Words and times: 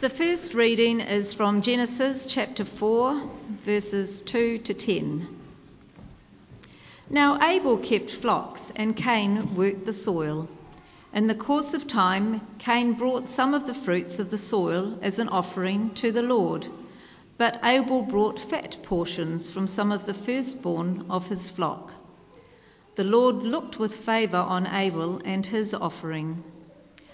The 0.00 0.08
first 0.08 0.54
reading 0.54 0.98
is 1.00 1.34
from 1.34 1.60
Genesis 1.60 2.24
chapter 2.24 2.64
4, 2.64 3.20
verses 3.62 4.22
2 4.22 4.56
to 4.56 4.72
10. 4.72 5.28
Now 7.10 7.38
Abel 7.46 7.76
kept 7.76 8.10
flocks, 8.10 8.72
and 8.74 8.96
Cain 8.96 9.54
worked 9.54 9.84
the 9.84 9.92
soil. 9.92 10.48
In 11.12 11.26
the 11.26 11.34
course 11.34 11.74
of 11.74 11.86
time, 11.86 12.40
Cain 12.58 12.94
brought 12.94 13.28
some 13.28 13.52
of 13.52 13.66
the 13.66 13.74
fruits 13.74 14.18
of 14.18 14.30
the 14.30 14.38
soil 14.38 14.98
as 15.02 15.18
an 15.18 15.28
offering 15.28 15.90
to 15.96 16.10
the 16.10 16.22
Lord, 16.22 16.68
but 17.36 17.60
Abel 17.62 18.00
brought 18.00 18.40
fat 18.40 18.78
portions 18.82 19.50
from 19.50 19.66
some 19.66 19.92
of 19.92 20.06
the 20.06 20.14
firstborn 20.14 21.04
of 21.10 21.28
his 21.28 21.50
flock. 21.50 21.92
The 22.96 23.04
Lord 23.04 23.42
looked 23.42 23.78
with 23.78 23.94
favour 23.94 24.38
on 24.38 24.66
Abel 24.66 25.20
and 25.26 25.44
his 25.44 25.74
offering, 25.74 26.42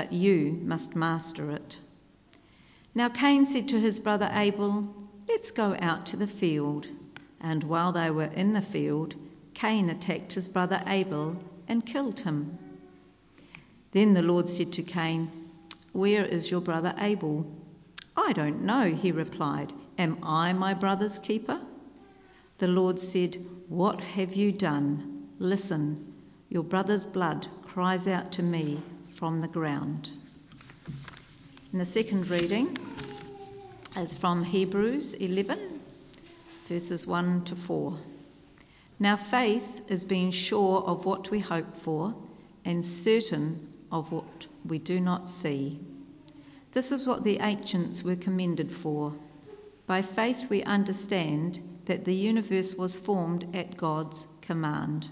but 0.00 0.14
you 0.14 0.58
must 0.64 0.96
master 0.96 1.50
it. 1.50 1.76
Now 2.94 3.10
Cain 3.10 3.44
said 3.44 3.68
to 3.68 3.78
his 3.78 4.00
brother 4.00 4.30
Abel, 4.32 4.88
Let's 5.28 5.50
go 5.50 5.76
out 5.78 6.06
to 6.06 6.16
the 6.16 6.26
field. 6.26 6.86
And 7.38 7.62
while 7.64 7.92
they 7.92 8.10
were 8.10 8.32
in 8.34 8.54
the 8.54 8.62
field, 8.62 9.14
Cain 9.52 9.90
attacked 9.90 10.32
his 10.32 10.48
brother 10.48 10.82
Abel 10.86 11.36
and 11.68 11.84
killed 11.84 12.20
him. 12.20 12.56
Then 13.92 14.14
the 14.14 14.22
Lord 14.22 14.48
said 14.48 14.72
to 14.72 14.82
Cain, 14.82 15.30
Where 15.92 16.24
is 16.24 16.50
your 16.50 16.62
brother 16.62 16.94
Abel? 16.96 17.44
I 18.16 18.32
don't 18.32 18.62
know, 18.62 18.84
he 18.84 19.12
replied. 19.12 19.70
Am 19.98 20.16
I 20.22 20.54
my 20.54 20.72
brother's 20.72 21.18
keeper? 21.18 21.60
The 22.56 22.68
Lord 22.68 22.98
said, 22.98 23.36
What 23.68 24.00
have 24.00 24.32
you 24.32 24.50
done? 24.50 25.28
Listen, 25.38 26.14
your 26.48 26.64
brother's 26.64 27.04
blood 27.04 27.48
cries 27.66 28.06
out 28.06 28.32
to 28.32 28.42
me 28.42 28.80
from 29.14 29.40
the 29.40 29.48
ground. 29.48 30.10
And 31.72 31.80
the 31.80 31.84
second 31.84 32.28
reading 32.28 32.76
is 33.96 34.16
from 34.16 34.42
Hebrews 34.42 35.14
11, 35.14 35.80
verses 36.66 37.06
1 37.06 37.44
to 37.44 37.56
4. 37.56 37.96
Now, 38.98 39.16
faith 39.16 39.82
is 39.88 40.04
being 40.04 40.30
sure 40.30 40.82
of 40.82 41.06
what 41.06 41.30
we 41.30 41.40
hope 41.40 41.76
for 41.78 42.14
and 42.64 42.84
certain 42.84 43.72
of 43.90 44.12
what 44.12 44.46
we 44.64 44.78
do 44.78 45.00
not 45.00 45.28
see. 45.28 45.78
This 46.72 46.92
is 46.92 47.06
what 47.06 47.24
the 47.24 47.38
ancients 47.38 48.02
were 48.02 48.16
commended 48.16 48.70
for. 48.70 49.14
By 49.86 50.02
faith, 50.02 50.48
we 50.48 50.62
understand 50.62 51.60
that 51.86 52.04
the 52.04 52.14
universe 52.14 52.74
was 52.74 52.96
formed 52.98 53.56
at 53.56 53.76
God's 53.76 54.26
command, 54.40 55.08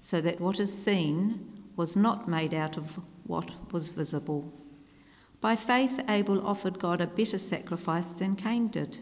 so 0.00 0.20
that 0.20 0.40
what 0.40 0.60
is 0.60 0.72
seen 0.72 1.64
was 1.76 1.96
not 1.96 2.28
made 2.28 2.52
out 2.52 2.76
of 2.76 3.00
what 3.32 3.72
was 3.72 3.92
visible. 3.92 4.52
By 5.40 5.56
faith, 5.56 5.98
Abel 6.06 6.46
offered 6.46 6.78
God 6.78 7.00
a 7.00 7.06
better 7.06 7.38
sacrifice 7.38 8.08
than 8.08 8.36
Cain 8.36 8.68
did. 8.68 8.98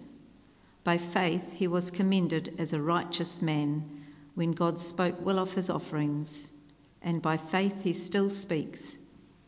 By 0.85 0.99
faith, 0.99 1.53
he 1.53 1.67
was 1.67 1.91
commended 1.91 2.55
as 2.57 2.73
a 2.73 2.81
righteous 2.81 3.43
man 3.43 3.83
when 4.37 4.53
God 4.53 4.79
spoke 4.79 5.17
well 5.27 5.41
of 5.41 5.53
his 5.53 5.69
offerings, 5.69 6.53
and 7.03 7.21
by 7.21 7.37
faith 7.37 7.83
he 7.83 7.93
still 7.93 8.31
speaks, 8.31 8.97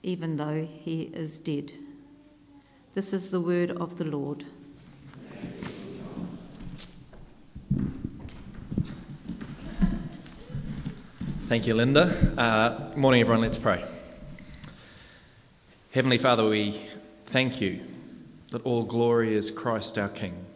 even 0.02 0.34
though 0.34 0.66
he 0.66 1.02
is 1.02 1.38
dead. 1.38 1.72
This 2.94 3.12
is 3.12 3.30
the 3.30 3.40
word 3.40 3.70
of 3.70 3.96
the 3.96 4.04
Lord. 4.04 4.44
Thank 11.46 11.68
you, 11.68 11.74
Linda. 11.74 12.04
Uh, 12.36 12.98
morning, 12.98 13.20
everyone. 13.20 13.42
Let's 13.42 13.58
pray. 13.58 13.91
Heavenly 15.92 16.16
Father, 16.16 16.48
we 16.48 16.80
thank 17.26 17.60
you 17.60 17.80
that 18.50 18.64
all 18.64 18.82
glory 18.82 19.34
is 19.34 19.50
Christ 19.50 19.98
our 19.98 20.08
King. 20.08 20.46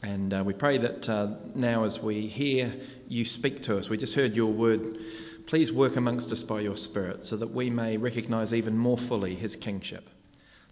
And 0.00 0.32
uh, 0.32 0.44
we 0.46 0.52
pray 0.52 0.78
that 0.78 1.08
uh, 1.08 1.30
now, 1.56 1.82
as 1.82 2.00
we 2.00 2.20
hear 2.20 2.72
you 3.08 3.24
speak 3.24 3.62
to 3.62 3.78
us, 3.78 3.90
we 3.90 3.96
just 3.96 4.14
heard 4.14 4.36
your 4.36 4.52
word. 4.52 4.98
Please 5.46 5.72
work 5.72 5.96
amongst 5.96 6.30
us 6.30 6.44
by 6.44 6.60
your 6.60 6.76
Spirit 6.76 7.26
so 7.26 7.36
that 7.36 7.50
we 7.50 7.68
may 7.68 7.96
recognize 7.96 8.54
even 8.54 8.78
more 8.78 8.96
fully 8.96 9.34
his 9.34 9.56
kingship, 9.56 10.08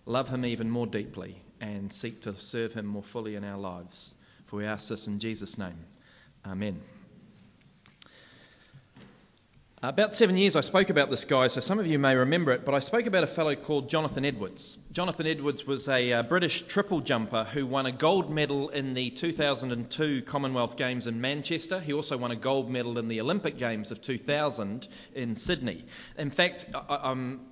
love 0.04 0.28
him 0.28 0.44
even 0.44 0.70
more 0.70 0.86
deeply, 0.86 1.34
and 1.60 1.92
seek 1.92 2.20
to 2.20 2.38
serve 2.38 2.72
him 2.72 2.86
more 2.86 3.02
fully 3.02 3.34
in 3.34 3.42
our 3.42 3.58
lives. 3.58 4.14
For 4.44 4.58
we 4.58 4.64
ask 4.64 4.90
this 4.90 5.08
in 5.08 5.18
Jesus' 5.18 5.58
name. 5.58 5.84
Amen. 6.46 6.80
About 9.82 10.14
seven 10.14 10.38
years, 10.38 10.56
I 10.56 10.62
spoke 10.62 10.88
about 10.88 11.10
this 11.10 11.26
guy, 11.26 11.48
so 11.48 11.60
some 11.60 11.78
of 11.78 11.86
you 11.86 11.98
may 11.98 12.16
remember 12.16 12.50
it, 12.52 12.64
but 12.64 12.74
I 12.74 12.78
spoke 12.78 13.04
about 13.04 13.24
a 13.24 13.26
fellow 13.26 13.54
called 13.54 13.90
Jonathan 13.90 14.24
Edwards. 14.24 14.78
Jonathan 14.90 15.26
Edwards 15.26 15.66
was 15.66 15.86
a 15.86 16.14
uh, 16.14 16.22
British 16.22 16.62
triple 16.62 17.02
jumper 17.02 17.44
who 17.44 17.66
won 17.66 17.84
a 17.84 17.92
gold 17.92 18.30
medal 18.30 18.70
in 18.70 18.94
the 18.94 19.10
2002 19.10 20.22
Commonwealth 20.22 20.78
Games 20.78 21.06
in 21.06 21.20
Manchester. 21.20 21.78
He 21.78 21.92
also 21.92 22.16
won 22.16 22.30
a 22.30 22.36
gold 22.36 22.70
medal 22.70 22.96
in 22.96 23.08
the 23.08 23.20
Olympic 23.20 23.58
Games 23.58 23.90
of 23.90 24.00
2000 24.00 24.88
in 25.14 25.34
Sydney. 25.34 25.84
In 26.16 26.30
fact, 26.30 26.64
I, 26.74 26.96
I'm 27.02 27.42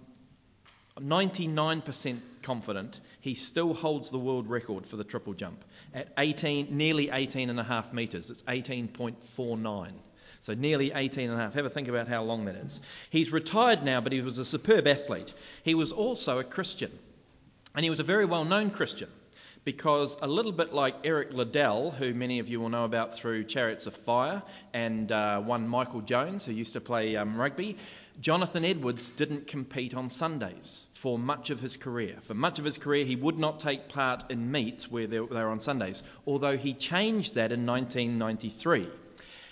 99% 0.98 2.20
confident 2.40 3.02
he 3.20 3.34
still 3.34 3.74
holds 3.74 4.08
the 4.08 4.18
world 4.18 4.48
record 4.48 4.86
for 4.86 4.96
the 4.96 5.04
triple 5.04 5.34
jump 5.34 5.62
at 5.92 6.08
18, 6.16 6.74
nearly 6.74 7.10
18 7.10 7.50
and 7.50 7.60
a 7.60 7.64
half 7.64 7.92
metres. 7.92 8.30
It's 8.30 8.42
18.49. 8.44 9.90
So 10.44 10.52
nearly 10.52 10.92
18 10.94 11.30
and 11.30 11.40
a 11.40 11.42
half. 11.42 11.54
Have 11.54 11.64
a 11.64 11.70
think 11.70 11.88
about 11.88 12.06
how 12.06 12.22
long 12.22 12.44
that 12.44 12.54
is. 12.56 12.82
He's 13.08 13.32
retired 13.32 13.82
now, 13.82 14.02
but 14.02 14.12
he 14.12 14.20
was 14.20 14.36
a 14.36 14.44
superb 14.44 14.86
athlete. 14.86 15.32
He 15.62 15.74
was 15.74 15.90
also 15.90 16.38
a 16.38 16.44
Christian. 16.44 16.90
And 17.74 17.82
he 17.82 17.88
was 17.88 17.98
a 17.98 18.02
very 18.02 18.26
well 18.26 18.44
known 18.44 18.68
Christian 18.68 19.08
because 19.64 20.18
a 20.20 20.26
little 20.26 20.52
bit 20.52 20.74
like 20.74 20.96
Eric 21.04 21.32
Liddell, 21.32 21.92
who 21.92 22.12
many 22.12 22.40
of 22.40 22.50
you 22.50 22.60
will 22.60 22.68
know 22.68 22.84
about 22.84 23.16
through 23.16 23.44
Chariots 23.44 23.86
of 23.86 23.94
Fire, 23.94 24.42
and 24.74 25.10
uh, 25.10 25.40
one 25.40 25.66
Michael 25.66 26.02
Jones, 26.02 26.44
who 26.44 26.52
used 26.52 26.74
to 26.74 26.80
play 26.82 27.16
um, 27.16 27.38
rugby, 27.38 27.78
Jonathan 28.20 28.66
Edwards 28.66 29.08
didn't 29.08 29.46
compete 29.46 29.94
on 29.94 30.10
Sundays 30.10 30.86
for 30.92 31.18
much 31.18 31.48
of 31.48 31.58
his 31.58 31.78
career. 31.78 32.18
For 32.20 32.34
much 32.34 32.58
of 32.58 32.66
his 32.66 32.76
career, 32.76 33.06
he 33.06 33.16
would 33.16 33.38
not 33.38 33.60
take 33.60 33.88
part 33.88 34.30
in 34.30 34.52
meets 34.52 34.90
where 34.90 35.06
they 35.06 35.20
were 35.20 35.48
on 35.48 35.60
Sundays, 35.60 36.02
although 36.26 36.58
he 36.58 36.74
changed 36.74 37.36
that 37.36 37.50
in 37.50 37.64
1993. 37.64 38.88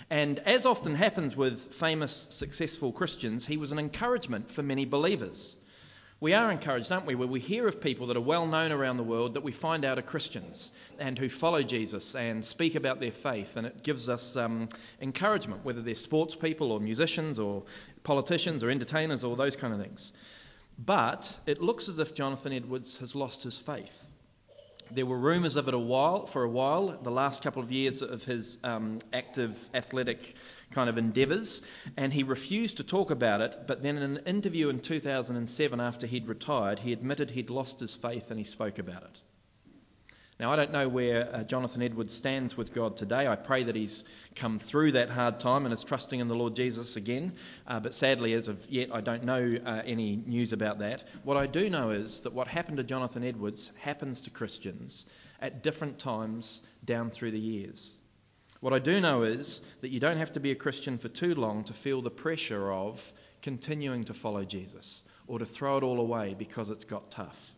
And 0.09 0.39
as 0.39 0.65
often 0.65 0.95
happens 0.95 1.35
with 1.35 1.73
famous, 1.73 2.27
successful 2.29 2.91
Christians, 2.91 3.45
he 3.45 3.57
was 3.57 3.71
an 3.71 3.79
encouragement 3.79 4.51
for 4.51 4.63
many 4.63 4.85
believers. 4.85 5.57
We 6.19 6.33
are 6.33 6.51
encouraged, 6.51 6.89
aren't 6.89 7.05
we, 7.05 7.15
where 7.15 7.27
we 7.27 7.41
hear 7.41 7.67
of 7.67 7.81
people 7.81 8.07
that 8.07 8.15
are 8.15 8.21
well 8.21 8.47
known 8.47 8.71
around 8.71 8.95
the 8.95 9.03
world 9.03 9.33
that 9.33 9.43
we 9.43 9.51
find 9.51 9.83
out 9.83 9.99
are 9.99 10.03
Christians 10.03 10.71
and 10.97 11.19
who 11.19 11.27
follow 11.27 11.63
Jesus 11.63 12.15
and 12.15 12.45
speak 12.45 12.75
about 12.75 13.01
their 13.01 13.11
faith. 13.11 13.57
And 13.57 13.67
it 13.67 13.83
gives 13.83 14.07
us 14.07 14.37
um, 14.37 14.69
encouragement, 15.01 15.65
whether 15.65 15.81
they're 15.81 15.95
sports 15.95 16.33
people 16.33 16.71
or 16.71 16.79
musicians 16.79 17.39
or 17.39 17.63
politicians 18.03 18.63
or 18.63 18.69
entertainers 18.69 19.25
or 19.25 19.35
those 19.35 19.57
kind 19.57 19.73
of 19.73 19.81
things. 19.81 20.13
But 20.79 21.37
it 21.45 21.61
looks 21.61 21.89
as 21.89 21.99
if 21.99 22.15
Jonathan 22.15 22.53
Edwards 22.53 22.97
has 22.97 23.15
lost 23.15 23.43
his 23.43 23.59
faith. 23.59 24.05
There 24.91 25.05
were 25.05 25.17
rumours 25.17 25.55
of 25.55 25.67
it 25.67 25.73
a 25.73 25.79
while, 25.79 26.25
for 26.25 26.43
a 26.43 26.49
while, 26.49 26.97
the 27.01 27.11
last 27.11 27.41
couple 27.41 27.63
of 27.63 27.71
years 27.71 28.01
of 28.01 28.23
his 28.25 28.57
um, 28.63 28.99
active 29.13 29.69
athletic 29.73 30.35
kind 30.71 30.89
of 30.89 30.97
endeavours, 30.97 31.61
and 31.97 32.11
he 32.11 32.23
refused 32.23 32.77
to 32.77 32.83
talk 32.83 33.09
about 33.09 33.41
it. 33.41 33.55
But 33.65 33.81
then, 33.81 33.97
in 33.97 34.03
an 34.03 34.25
interview 34.25 34.69
in 34.69 34.79
2007, 34.79 35.79
after 35.79 36.05
he'd 36.05 36.27
retired, 36.27 36.79
he 36.79 36.93
admitted 36.93 37.31
he'd 37.31 37.49
lost 37.49 37.79
his 37.79 37.95
faith 37.95 38.29
and 38.29 38.37
he 38.37 38.43
spoke 38.45 38.77
about 38.77 39.03
it. 39.03 39.21
Now, 40.39 40.51
I 40.51 40.55
don't 40.55 40.71
know 40.71 40.89
where 40.89 41.29
uh, 41.31 41.43
Jonathan 41.43 41.83
Edwards 41.83 42.13
stands 42.13 42.57
with 42.57 42.73
God 42.73 42.97
today. 42.97 43.27
I 43.27 43.35
pray 43.35 43.63
that 43.63 43.75
he's 43.75 44.03
come 44.33 44.57
through 44.57 44.93
that 44.93 45.11
hard 45.11 45.39
time 45.39 45.65
and 45.65 45.73
is 45.73 45.83
trusting 45.83 46.19
in 46.19 46.27
the 46.27 46.35
Lord 46.35 46.55
Jesus 46.55 46.95
again. 46.95 47.33
Uh, 47.67 47.79
but 47.79 47.93
sadly, 47.93 48.33
as 48.33 48.47
of 48.47 48.65
yet, 48.67 48.89
I 48.91 49.01
don't 49.01 49.23
know 49.25 49.55
uh, 49.63 49.83
any 49.85 50.23
news 50.25 50.51
about 50.51 50.79
that. 50.79 51.03
What 51.23 51.37
I 51.37 51.45
do 51.45 51.69
know 51.69 51.91
is 51.91 52.21
that 52.21 52.33
what 52.33 52.47
happened 52.47 52.77
to 52.77 52.83
Jonathan 52.83 53.23
Edwards 53.23 53.71
happens 53.79 54.21
to 54.21 54.31
Christians 54.31 55.05
at 55.39 55.61
different 55.61 55.99
times 55.99 56.63
down 56.83 57.11
through 57.11 57.31
the 57.31 57.39
years. 57.39 57.97
What 58.59 58.73
I 58.73 58.79
do 58.79 58.99
know 58.99 59.23
is 59.23 59.61
that 59.81 59.89
you 59.89 59.99
don't 59.99 60.17
have 60.17 60.31
to 60.31 60.39
be 60.39 60.49
a 60.49 60.55
Christian 60.55 60.97
for 60.97 61.09
too 61.09 61.35
long 61.35 61.63
to 61.65 61.73
feel 61.73 62.01
the 62.01 62.09
pressure 62.09 62.71
of 62.71 63.13
continuing 63.43 64.03
to 64.05 64.15
follow 64.15 64.43
Jesus 64.43 65.03
or 65.27 65.37
to 65.37 65.45
throw 65.45 65.77
it 65.77 65.83
all 65.83 65.99
away 65.99 66.33
because 66.33 66.71
it's 66.71 66.85
got 66.85 67.11
tough 67.11 67.53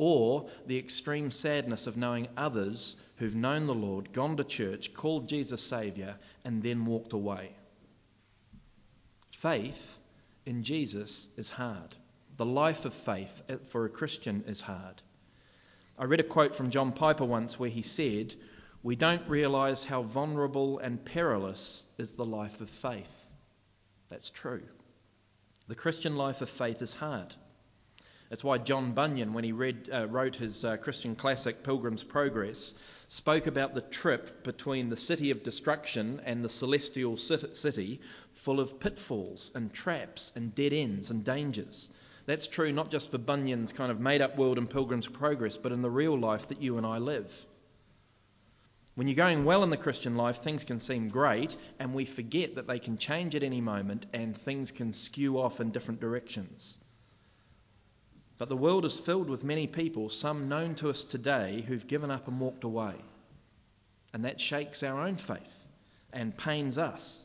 or 0.00 0.48
the 0.66 0.78
extreme 0.78 1.30
sadness 1.30 1.86
of 1.86 1.98
knowing 1.98 2.26
others 2.34 2.96
who've 3.16 3.36
known 3.36 3.66
the 3.66 3.74
Lord, 3.74 4.10
gone 4.14 4.38
to 4.38 4.44
church, 4.44 4.94
called 4.94 5.28
Jesus 5.28 5.62
Saviour, 5.62 6.16
and 6.42 6.62
then 6.62 6.86
walked 6.86 7.12
away. 7.12 7.50
Faith 9.30 9.98
in 10.46 10.62
Jesus 10.62 11.28
is 11.36 11.50
hard. 11.50 11.94
The 12.38 12.46
life 12.46 12.86
of 12.86 12.94
faith 12.94 13.42
for 13.68 13.84
a 13.84 13.90
Christian 13.90 14.42
is 14.46 14.62
hard. 14.62 15.02
I 15.98 16.04
read 16.04 16.20
a 16.20 16.24
quote 16.24 16.54
from 16.54 16.70
John 16.70 16.92
Piper 16.92 17.26
once 17.26 17.58
where 17.58 17.68
he 17.68 17.82
said, 17.82 18.34
We 18.82 18.96
don't 18.96 19.28
realise 19.28 19.84
how 19.84 20.04
vulnerable 20.04 20.78
and 20.78 21.04
perilous 21.04 21.84
is 21.98 22.14
the 22.14 22.24
life 22.24 22.62
of 22.62 22.70
faith. 22.70 23.28
That's 24.08 24.30
true. 24.30 24.62
The 25.68 25.74
Christian 25.74 26.16
life 26.16 26.40
of 26.40 26.48
faith 26.48 26.80
is 26.80 26.94
hard. 26.94 27.34
That's 28.30 28.44
why 28.44 28.58
John 28.58 28.92
Bunyan, 28.92 29.32
when 29.32 29.42
he 29.42 29.50
read, 29.50 29.90
uh, 29.92 30.06
wrote 30.06 30.36
his 30.36 30.64
uh, 30.64 30.76
Christian 30.76 31.16
classic 31.16 31.64
Pilgrim's 31.64 32.04
Progress, 32.04 32.74
spoke 33.08 33.48
about 33.48 33.74
the 33.74 33.80
trip 33.80 34.44
between 34.44 34.88
the 34.88 34.96
city 34.96 35.32
of 35.32 35.42
destruction 35.42 36.20
and 36.24 36.44
the 36.44 36.48
celestial 36.48 37.16
city, 37.16 38.00
full 38.34 38.60
of 38.60 38.78
pitfalls 38.78 39.50
and 39.56 39.72
traps 39.72 40.30
and 40.36 40.54
dead 40.54 40.72
ends 40.72 41.10
and 41.10 41.24
dangers. 41.24 41.90
That's 42.26 42.46
true 42.46 42.70
not 42.70 42.88
just 42.88 43.10
for 43.10 43.18
Bunyan's 43.18 43.72
kind 43.72 43.90
of 43.90 43.98
made 43.98 44.22
up 44.22 44.36
world 44.38 44.58
and 44.58 44.70
Pilgrim's 44.70 45.08
Progress, 45.08 45.56
but 45.56 45.72
in 45.72 45.82
the 45.82 45.90
real 45.90 46.16
life 46.16 46.46
that 46.48 46.62
you 46.62 46.76
and 46.76 46.86
I 46.86 46.98
live. 46.98 47.34
When 48.94 49.08
you're 49.08 49.16
going 49.16 49.44
well 49.44 49.64
in 49.64 49.70
the 49.70 49.76
Christian 49.76 50.14
life, 50.16 50.36
things 50.36 50.62
can 50.62 50.78
seem 50.78 51.08
great, 51.08 51.56
and 51.80 51.94
we 51.94 52.04
forget 52.04 52.54
that 52.54 52.68
they 52.68 52.78
can 52.78 52.96
change 52.96 53.34
at 53.34 53.42
any 53.42 53.60
moment 53.60 54.06
and 54.12 54.36
things 54.36 54.70
can 54.70 54.92
skew 54.92 55.40
off 55.40 55.60
in 55.60 55.72
different 55.72 56.00
directions. 56.00 56.78
But 58.40 58.48
the 58.48 58.56
world 58.56 58.86
is 58.86 58.98
filled 58.98 59.28
with 59.28 59.44
many 59.44 59.66
people, 59.66 60.08
some 60.08 60.48
known 60.48 60.74
to 60.76 60.88
us 60.88 61.04
today, 61.04 61.62
who've 61.68 61.86
given 61.86 62.10
up 62.10 62.26
and 62.26 62.40
walked 62.40 62.64
away. 62.64 62.94
And 64.14 64.24
that 64.24 64.40
shakes 64.40 64.82
our 64.82 65.06
own 65.06 65.18
faith 65.18 65.66
and 66.10 66.34
pains 66.34 66.78
us. 66.78 67.22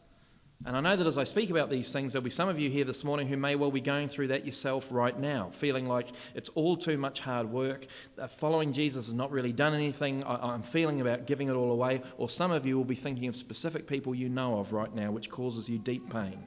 And 0.65 0.75
I 0.75 0.81
know 0.81 0.93
that 0.93 1.07
as 1.07 1.17
I 1.17 1.23
speak 1.23 1.51
about 1.51 1.69
these 1.69 1.93
things, 1.93 2.11
there'll 2.11 2.25
be 2.25 2.29
some 2.29 2.49
of 2.49 2.59
you 2.59 2.69
here 2.69 2.83
this 2.83 3.05
morning 3.05 3.29
who 3.29 3.37
may 3.37 3.55
well 3.55 3.71
be 3.71 3.79
going 3.79 4.09
through 4.09 4.27
that 4.27 4.45
yourself 4.45 4.89
right 4.91 5.17
now, 5.17 5.51
feeling 5.51 5.87
like 5.87 6.07
it's 6.33 6.49
all 6.49 6.75
too 6.75 6.97
much 6.97 7.21
hard 7.21 7.49
work. 7.49 7.85
Following 8.39 8.73
Jesus 8.73 9.05
has 9.05 9.15
not 9.15 9.31
really 9.31 9.53
done 9.53 9.73
anything. 9.73 10.21
I'm 10.27 10.63
feeling 10.63 10.99
about 10.99 11.27
giving 11.27 11.47
it 11.47 11.53
all 11.53 11.71
away. 11.71 12.01
Or 12.17 12.27
some 12.27 12.51
of 12.51 12.65
you 12.65 12.75
will 12.75 12.83
be 12.83 12.95
thinking 12.95 13.29
of 13.29 13.37
specific 13.37 13.87
people 13.87 14.13
you 14.13 14.27
know 14.27 14.59
of 14.59 14.73
right 14.73 14.93
now, 14.93 15.11
which 15.11 15.29
causes 15.29 15.69
you 15.69 15.77
deep 15.77 16.11
pain 16.11 16.45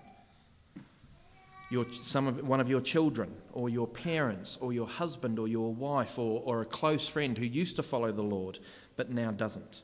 your, 1.71 1.87
some 1.93 2.27
of, 2.27 2.47
one 2.47 2.61
of 2.61 2.69
your 2.69 2.81
children, 2.81 3.35
or 3.53 3.69
your 3.69 3.87
parents, 3.87 4.57
or 4.61 4.73
your 4.73 4.87
husband, 4.87 5.39
or 5.39 5.49
your 5.49 5.73
wife, 5.73 6.19
or, 6.19 6.43
or 6.45 6.63
a 6.63 6.67
close 6.67 7.07
friend 7.07 7.37
who 7.37 7.45
used 7.45 7.77
to 7.77 7.83
follow 7.83 8.13
the 8.13 8.23
Lord 8.23 8.59
but 8.97 9.11
now 9.11 9.31
doesn't. 9.31 9.83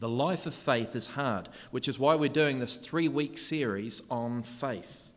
The 0.00 0.08
life 0.08 0.46
of 0.46 0.54
faith 0.54 0.96
is 0.96 1.06
hard, 1.06 1.48
which 1.70 1.88
is 1.88 1.98
why 1.98 2.16
we're 2.16 2.28
doing 2.28 2.58
this 2.58 2.76
three 2.76 3.08
week 3.08 3.38
series 3.38 4.02
on 4.10 4.42
faith. 4.42 5.10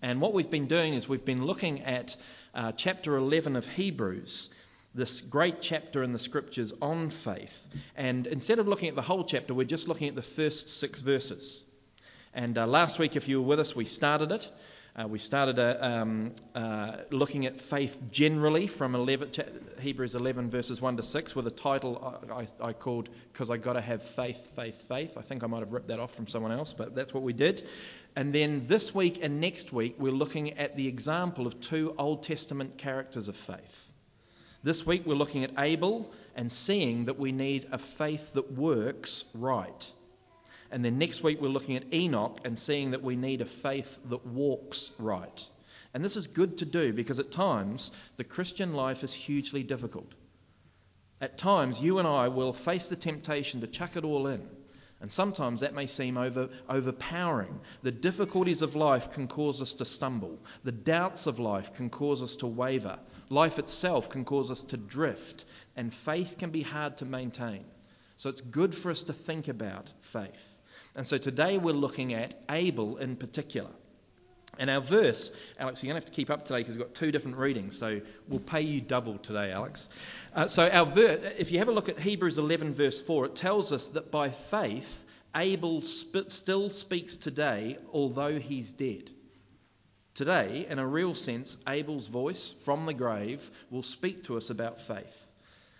And 0.00 0.20
what 0.20 0.32
we've 0.32 0.50
been 0.50 0.66
doing 0.66 0.94
is 0.94 1.08
we've 1.08 1.24
been 1.24 1.44
looking 1.44 1.82
at 1.82 2.16
uh, 2.54 2.72
chapter 2.72 3.16
11 3.16 3.56
of 3.56 3.66
Hebrews, 3.66 4.50
this 4.94 5.20
great 5.20 5.60
chapter 5.60 6.02
in 6.02 6.12
the 6.12 6.18
scriptures 6.18 6.72
on 6.80 7.10
faith. 7.10 7.68
And 7.96 8.26
instead 8.26 8.58
of 8.58 8.68
looking 8.68 8.88
at 8.88 8.94
the 8.94 9.02
whole 9.02 9.24
chapter, 9.24 9.54
we're 9.54 9.64
just 9.64 9.88
looking 9.88 10.08
at 10.08 10.14
the 10.14 10.22
first 10.22 10.68
six 10.68 11.00
verses. 11.00 11.64
And 12.34 12.56
uh, 12.56 12.66
last 12.66 12.98
week, 12.98 13.16
if 13.16 13.28
you 13.28 13.42
were 13.42 13.48
with 13.48 13.60
us, 13.60 13.76
we 13.76 13.84
started 13.84 14.32
it. 14.32 14.50
Uh, 14.94 15.06
we 15.08 15.18
started 15.18 15.58
uh, 15.58 15.76
um, 15.80 16.32
uh, 16.54 16.96
looking 17.10 17.46
at 17.46 17.58
faith 17.58 18.00
generally 18.10 18.66
from 18.66 18.94
11, 18.94 19.30
Hebrews 19.80 20.14
11, 20.14 20.50
verses 20.50 20.82
1 20.82 20.98
to 20.98 21.02
6, 21.02 21.34
with 21.34 21.46
a 21.46 21.50
title 21.50 22.20
I, 22.30 22.46
I 22.62 22.72
called 22.74 23.08
Because 23.32 23.48
I 23.50 23.56
Gotta 23.56 23.80
Have 23.80 24.02
Faith, 24.02 24.52
Faith, 24.54 24.84
Faith. 24.88 25.16
I 25.16 25.22
think 25.22 25.44
I 25.44 25.46
might 25.46 25.60
have 25.60 25.72
ripped 25.72 25.88
that 25.88 25.98
off 25.98 26.14
from 26.14 26.26
someone 26.26 26.52
else, 26.52 26.74
but 26.74 26.94
that's 26.94 27.14
what 27.14 27.22
we 27.22 27.32
did. 27.32 27.66
And 28.16 28.34
then 28.34 28.66
this 28.66 28.94
week 28.94 29.20
and 29.22 29.40
next 29.40 29.72
week, 29.72 29.94
we're 29.98 30.12
looking 30.12 30.58
at 30.58 30.76
the 30.76 30.88
example 30.88 31.46
of 31.46 31.58
two 31.58 31.94
Old 31.96 32.22
Testament 32.22 32.76
characters 32.76 33.28
of 33.28 33.36
faith. 33.36 33.90
This 34.62 34.86
week, 34.86 35.06
we're 35.06 35.14
looking 35.14 35.42
at 35.42 35.52
Abel 35.58 36.12
and 36.36 36.52
seeing 36.52 37.06
that 37.06 37.18
we 37.18 37.32
need 37.32 37.66
a 37.72 37.78
faith 37.78 38.34
that 38.34 38.52
works 38.52 39.24
right. 39.34 39.90
And 40.72 40.82
then 40.82 40.96
next 40.96 41.22
week, 41.22 41.38
we're 41.38 41.48
looking 41.48 41.76
at 41.76 41.92
Enoch 41.92 42.40
and 42.44 42.58
seeing 42.58 42.92
that 42.92 43.02
we 43.02 43.14
need 43.14 43.42
a 43.42 43.44
faith 43.46 44.00
that 44.06 44.26
walks 44.26 44.90
right. 44.98 45.46
And 45.92 46.02
this 46.02 46.16
is 46.16 46.26
good 46.26 46.56
to 46.58 46.64
do 46.64 46.94
because 46.94 47.18
at 47.18 47.30
times 47.30 47.92
the 48.16 48.24
Christian 48.24 48.72
life 48.72 49.04
is 49.04 49.12
hugely 49.12 49.62
difficult. 49.62 50.10
At 51.20 51.36
times, 51.36 51.78
you 51.78 51.98
and 51.98 52.08
I 52.08 52.28
will 52.28 52.54
face 52.54 52.88
the 52.88 52.96
temptation 52.96 53.60
to 53.60 53.66
chuck 53.66 53.96
it 53.96 54.04
all 54.04 54.26
in. 54.28 54.48
And 55.02 55.12
sometimes 55.12 55.60
that 55.60 55.74
may 55.74 55.86
seem 55.86 56.16
over, 56.16 56.48
overpowering. 56.70 57.60
The 57.82 57.92
difficulties 57.92 58.62
of 58.62 58.74
life 58.74 59.10
can 59.10 59.28
cause 59.28 59.60
us 59.60 59.74
to 59.74 59.84
stumble. 59.84 60.38
The 60.64 60.72
doubts 60.72 61.26
of 61.26 61.38
life 61.38 61.74
can 61.74 61.90
cause 61.90 62.22
us 62.22 62.34
to 62.36 62.46
waver. 62.46 62.98
Life 63.28 63.58
itself 63.58 64.08
can 64.08 64.24
cause 64.24 64.50
us 64.50 64.62
to 64.62 64.78
drift. 64.78 65.44
And 65.76 65.92
faith 65.92 66.36
can 66.38 66.50
be 66.50 66.62
hard 66.62 66.96
to 66.98 67.04
maintain. 67.04 67.64
So 68.16 68.30
it's 68.30 68.40
good 68.40 68.74
for 68.74 68.90
us 68.90 69.02
to 69.04 69.12
think 69.12 69.48
about 69.48 69.92
faith. 70.00 70.54
And 70.94 71.06
so 71.06 71.18
today 71.18 71.58
we're 71.58 71.72
looking 71.72 72.14
at 72.14 72.34
Abel 72.50 72.98
in 72.98 73.16
particular. 73.16 73.70
And 74.58 74.68
our 74.68 74.82
verse, 74.82 75.32
Alex, 75.58 75.82
you're 75.82 75.92
going 75.92 76.00
to 76.00 76.04
have 76.04 76.12
to 76.12 76.16
keep 76.16 76.28
up 76.28 76.44
today 76.44 76.58
because 76.60 76.76
we've 76.76 76.84
got 76.84 76.94
two 76.94 77.10
different 77.10 77.38
readings, 77.38 77.78
so 77.78 78.02
we'll 78.28 78.40
pay 78.40 78.60
you 78.60 78.82
double 78.82 79.16
today, 79.16 79.50
Alex. 79.50 79.88
Uh, 80.34 80.46
so, 80.46 80.68
our 80.68 80.84
ver- 80.84 81.32
if 81.38 81.50
you 81.50 81.58
have 81.58 81.68
a 81.68 81.72
look 81.72 81.88
at 81.88 81.98
Hebrews 81.98 82.36
11, 82.36 82.74
verse 82.74 83.00
4, 83.00 83.26
it 83.26 83.34
tells 83.34 83.72
us 83.72 83.88
that 83.88 84.10
by 84.10 84.28
faith, 84.28 85.06
Abel 85.34 85.80
sp- 85.80 86.28
still 86.28 86.68
speaks 86.68 87.16
today, 87.16 87.78
although 87.94 88.38
he's 88.38 88.72
dead. 88.72 89.10
Today, 90.12 90.66
in 90.68 90.78
a 90.78 90.86
real 90.86 91.14
sense, 91.14 91.56
Abel's 91.66 92.08
voice 92.08 92.54
from 92.66 92.84
the 92.84 92.92
grave 92.92 93.50
will 93.70 93.82
speak 93.82 94.24
to 94.24 94.36
us 94.36 94.50
about 94.50 94.78
faith. 94.82 95.26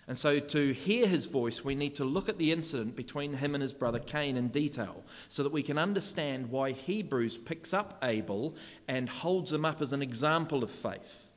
And 0.08 0.18
so, 0.18 0.40
to 0.40 0.72
hear 0.72 1.06
his 1.06 1.26
voice, 1.26 1.64
we 1.64 1.76
need 1.76 1.96
to 1.96 2.04
look 2.04 2.28
at 2.28 2.36
the 2.36 2.50
incident 2.50 2.96
between 2.96 3.32
him 3.32 3.54
and 3.54 3.62
his 3.62 3.72
brother 3.72 4.00
Cain 4.00 4.36
in 4.36 4.48
detail 4.48 5.04
so 5.28 5.44
that 5.44 5.52
we 5.52 5.62
can 5.62 5.78
understand 5.78 6.50
why 6.50 6.72
Hebrews 6.72 7.36
picks 7.36 7.72
up 7.72 7.98
Abel 8.02 8.56
and 8.88 9.08
holds 9.08 9.52
him 9.52 9.64
up 9.64 9.80
as 9.80 9.92
an 9.92 10.02
example 10.02 10.64
of 10.64 10.72
faith. 10.72 11.28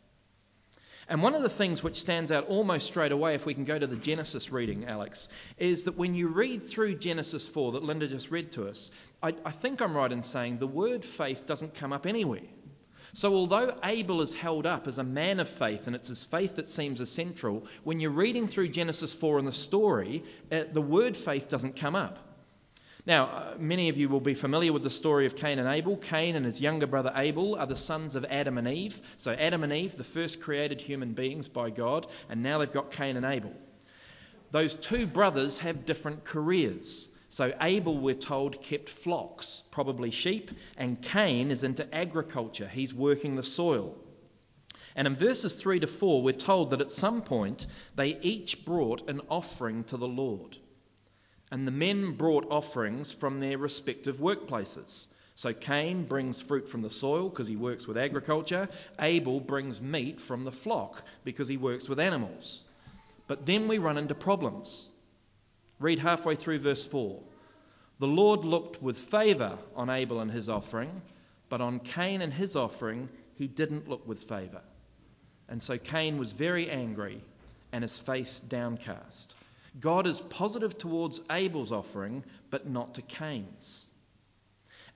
And 1.08 1.22
one 1.22 1.36
of 1.36 1.44
the 1.44 1.50
things 1.50 1.84
which 1.84 2.02
stands 2.02 2.32
out 2.32 2.48
almost 2.48 2.88
straight 2.88 3.12
away, 3.12 3.36
if 3.36 3.46
we 3.46 3.54
can 3.54 3.66
go 3.66 3.78
to 3.78 3.86
the 3.86 3.96
Genesis 3.96 4.52
reading, 4.52 4.86
Alex, 4.86 5.30
is 5.60 5.84
that 5.84 5.98
when 5.98 6.16
you 6.16 6.30
read 6.30 6.68
through 6.68 6.96
Genesis 6.96 7.48
4 7.48 7.74
that 7.74 7.84
Linda 7.84 8.08
just 8.08 8.32
read 8.32 8.52
to 8.54 8.68
us, 8.68 8.90
I, 9.22 9.36
I 9.46 9.52
think 9.52 9.82
I'm 9.82 9.96
right 9.96 10.12
in 10.12 10.24
saying 10.24 10.58
the 10.58 10.66
word 10.66 11.06
faith 11.06 11.46
doesn't 11.46 11.76
come 11.76 11.94
up 11.94 12.08
anywhere. 12.08 12.42
So, 13.16 13.34
although 13.34 13.74
Abel 13.82 14.22
is 14.22 14.34
held 14.34 14.66
up 14.66 14.90
as 14.90 14.98
a 14.98 15.04
man 15.04 15.40
of 15.40 15.48
faith, 15.48 15.88
and 15.88 15.96
it's 15.96 16.10
his 16.10 16.26
faith 16.26 16.58
that 16.58 16.68
seems 16.68 17.00
essential, 17.00 17.66
when 17.86 18.02
you're 18.02 18.12
reading 18.12 18.46
through 18.46 18.68
Genesis 18.68 19.14
4 19.14 19.40
and 19.40 19.48
the 19.48 19.54
story, 19.54 20.22
uh, 20.52 20.66
the 20.74 20.82
word 20.82 21.16
faith 21.16 21.48
doesn't 21.48 21.78
come 21.78 21.96
up. 21.96 22.20
Now, 23.06 23.28
uh, 23.28 23.54
many 23.58 23.88
of 23.88 23.96
you 23.96 24.10
will 24.10 24.20
be 24.20 24.34
familiar 24.34 24.74
with 24.74 24.84
the 24.84 24.90
story 24.90 25.26
of 25.26 25.38
Cain 25.38 25.60
and 25.60 25.74
Abel. 25.74 25.96
Cain 25.96 26.36
and 26.36 26.46
his 26.46 26.60
younger 26.60 26.88
brother 26.88 27.14
Abel 27.16 27.56
are 27.56 27.66
the 27.66 27.78
sons 27.78 28.16
of 28.16 28.26
Adam 28.26 28.58
and 28.58 28.68
Eve. 28.68 29.00
So, 29.16 29.32
Adam 29.32 29.64
and 29.64 29.72
Eve, 29.72 29.96
the 29.96 30.04
first 30.04 30.42
created 30.42 30.82
human 30.82 31.14
beings 31.14 31.48
by 31.48 31.70
God, 31.70 32.08
and 32.30 32.44
now 32.44 32.58
they've 32.58 32.70
got 32.70 32.92
Cain 32.92 33.16
and 33.16 33.26
Abel. 33.26 33.54
Those 34.52 34.76
two 34.76 35.08
brothers 35.08 35.60
have 35.60 35.86
different 35.86 36.26
careers. 36.26 37.08
So 37.36 37.54
Abel, 37.60 37.98
we're 37.98 38.16
told, 38.16 38.62
kept 38.62 38.88
flocks, 38.88 39.64
probably 39.70 40.10
sheep, 40.10 40.52
and 40.78 41.02
Cain 41.02 41.52
is 41.52 41.64
into 41.64 41.94
agriculture. 41.94 42.70
He's 42.70 42.94
working 42.94 43.36
the 43.36 43.44
soil. 43.44 43.94
And 44.96 45.06
in 45.06 45.18
verses 45.18 45.62
3 45.62 45.82
to 45.82 45.88
4, 45.88 46.24
we're 46.24 46.32
told 46.32 46.70
that 46.70 46.80
at 46.80 46.94
some 46.94 47.22
point 47.22 47.68
they 47.98 48.18
each 48.22 48.64
brought 48.64 49.10
an 49.10 49.20
offering 49.28 49.84
to 49.84 49.98
the 49.98 50.08
Lord. 50.08 50.58
And 51.52 51.68
the 51.68 51.74
men 51.74 52.14
brought 52.14 52.50
offerings 52.50 53.12
from 53.12 53.42
their 53.42 53.58
respective 53.58 54.20
workplaces. 54.20 55.10
So 55.36 55.52
Cain 55.52 56.06
brings 56.06 56.40
fruit 56.40 56.70
from 56.70 56.84
the 56.84 56.90
soil 56.90 57.28
because 57.28 57.48
he 57.48 57.58
works 57.58 57.86
with 57.86 57.98
agriculture. 57.98 58.70
Abel 59.02 59.42
brings 59.42 59.82
meat 59.82 60.22
from 60.22 60.46
the 60.46 60.54
flock 60.54 61.04
because 61.26 61.50
he 61.50 61.58
works 61.58 61.90
with 61.90 62.00
animals. 62.00 62.64
But 63.28 63.46
then 63.46 63.68
we 63.68 63.78
run 63.78 63.98
into 63.98 64.16
problems. 64.16 64.88
Read 65.80 66.00
halfway 66.00 66.36
through 66.36 66.60
verse 66.60 66.86
4. 66.86 67.22
The 68.00 68.08
Lord 68.08 68.46
looked 68.46 68.82
with 68.82 68.98
favour 68.98 69.58
on 69.76 69.90
Abel 69.90 70.22
and 70.22 70.32
his 70.32 70.50
offering, 70.50 71.02
but 71.50 71.62
on 71.62 71.80
Cain 71.80 72.22
and 72.22 72.34
his 72.34 72.56
offering 72.56 73.10
he 73.36 73.48
didn't 73.48 73.90
look 73.90 74.06
with 74.08 74.24
favour. 74.24 74.62
And 75.50 75.62
so 75.62 75.78
Cain 75.78 76.18
was 76.18 76.32
very 76.32 76.70
angry 76.70 77.22
and 77.72 77.84
his 77.84 77.98
face 77.98 78.40
downcast. 78.40 79.36
God 79.80 80.08
is 80.08 80.22
positive 80.22 80.78
towards 80.78 81.22
Abel's 81.30 81.72
offering, 81.72 82.24
but 82.50 82.68
not 82.68 82.96
to 82.96 83.02
Cain's. 83.02 83.88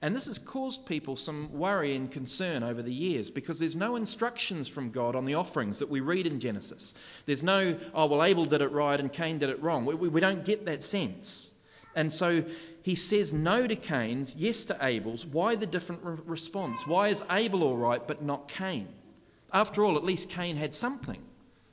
And 0.01 0.15
this 0.15 0.27
has 0.27 0.37
caused 0.37 0.85
people 0.85 1.17
some 1.17 1.51
worry 1.51 1.93
and 1.93 2.09
concern 2.09 2.63
over 2.63 2.81
the 2.81 2.93
years 2.93 3.29
because 3.29 3.59
there's 3.59 3.75
no 3.75 3.97
instructions 3.97 4.69
from 4.69 4.91
God 4.91 5.13
on 5.13 5.25
the 5.25 5.35
offerings 5.35 5.79
that 5.79 5.89
we 5.89 5.99
read 5.99 6.25
in 6.25 6.39
Genesis. 6.39 6.93
There's 7.25 7.43
no, 7.43 7.77
oh, 7.93 8.05
well, 8.05 8.23
Abel 8.23 8.45
did 8.45 8.61
it 8.61 8.71
right 8.71 8.97
and 8.97 9.11
Cain 9.11 9.39
did 9.39 9.49
it 9.49 9.61
wrong. 9.61 9.85
We, 9.85 9.95
we, 9.95 10.07
we 10.07 10.21
don't 10.21 10.45
get 10.45 10.65
that 10.67 10.83
sense. 10.83 11.51
And 11.95 12.13
so 12.13 12.45
he 12.81 12.95
says 12.95 13.33
no 13.33 13.67
to 13.67 13.75
Cain's, 13.75 14.37
yes 14.37 14.63
to 14.65 14.77
Abel's. 14.81 15.25
Why 15.25 15.55
the 15.55 15.65
different 15.65 16.01
re- 16.03 16.17
response? 16.25 16.87
Why 16.87 17.09
is 17.09 17.21
Abel 17.29 17.63
all 17.63 17.75
right 17.75 18.05
but 18.07 18.21
not 18.21 18.47
Cain? 18.47 18.87
After 19.51 19.83
all, 19.83 19.97
at 19.97 20.05
least 20.05 20.29
Cain 20.29 20.55
had 20.55 20.73
something. 20.73 21.21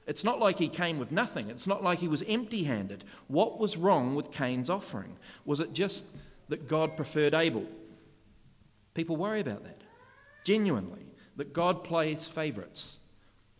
It's 0.08 0.24
not 0.24 0.40
like 0.40 0.58
he 0.58 0.68
came 0.68 0.98
with 0.98 1.12
nothing. 1.12 1.48
It's 1.48 1.66
not 1.68 1.84
like 1.84 2.00
he 2.00 2.08
was 2.08 2.24
empty 2.26 2.64
handed. 2.64 3.04
What 3.28 3.60
was 3.60 3.76
wrong 3.76 4.16
with 4.16 4.32
Cain's 4.32 4.70
offering? 4.70 5.14
Was 5.44 5.60
it 5.60 5.72
just 5.72 6.06
that 6.48 6.66
God 6.66 6.96
preferred 6.96 7.34
Abel? 7.34 7.66
People 8.96 9.18
worry 9.18 9.40
about 9.40 9.62
that. 9.62 9.82
Genuinely. 10.44 11.04
That 11.36 11.52
God 11.52 11.84
plays 11.84 12.26
favourites. 12.26 12.98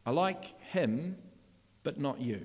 I 0.07 0.11
like 0.11 0.59
him, 0.63 1.19
but 1.83 2.01
not 2.01 2.23
you. 2.23 2.41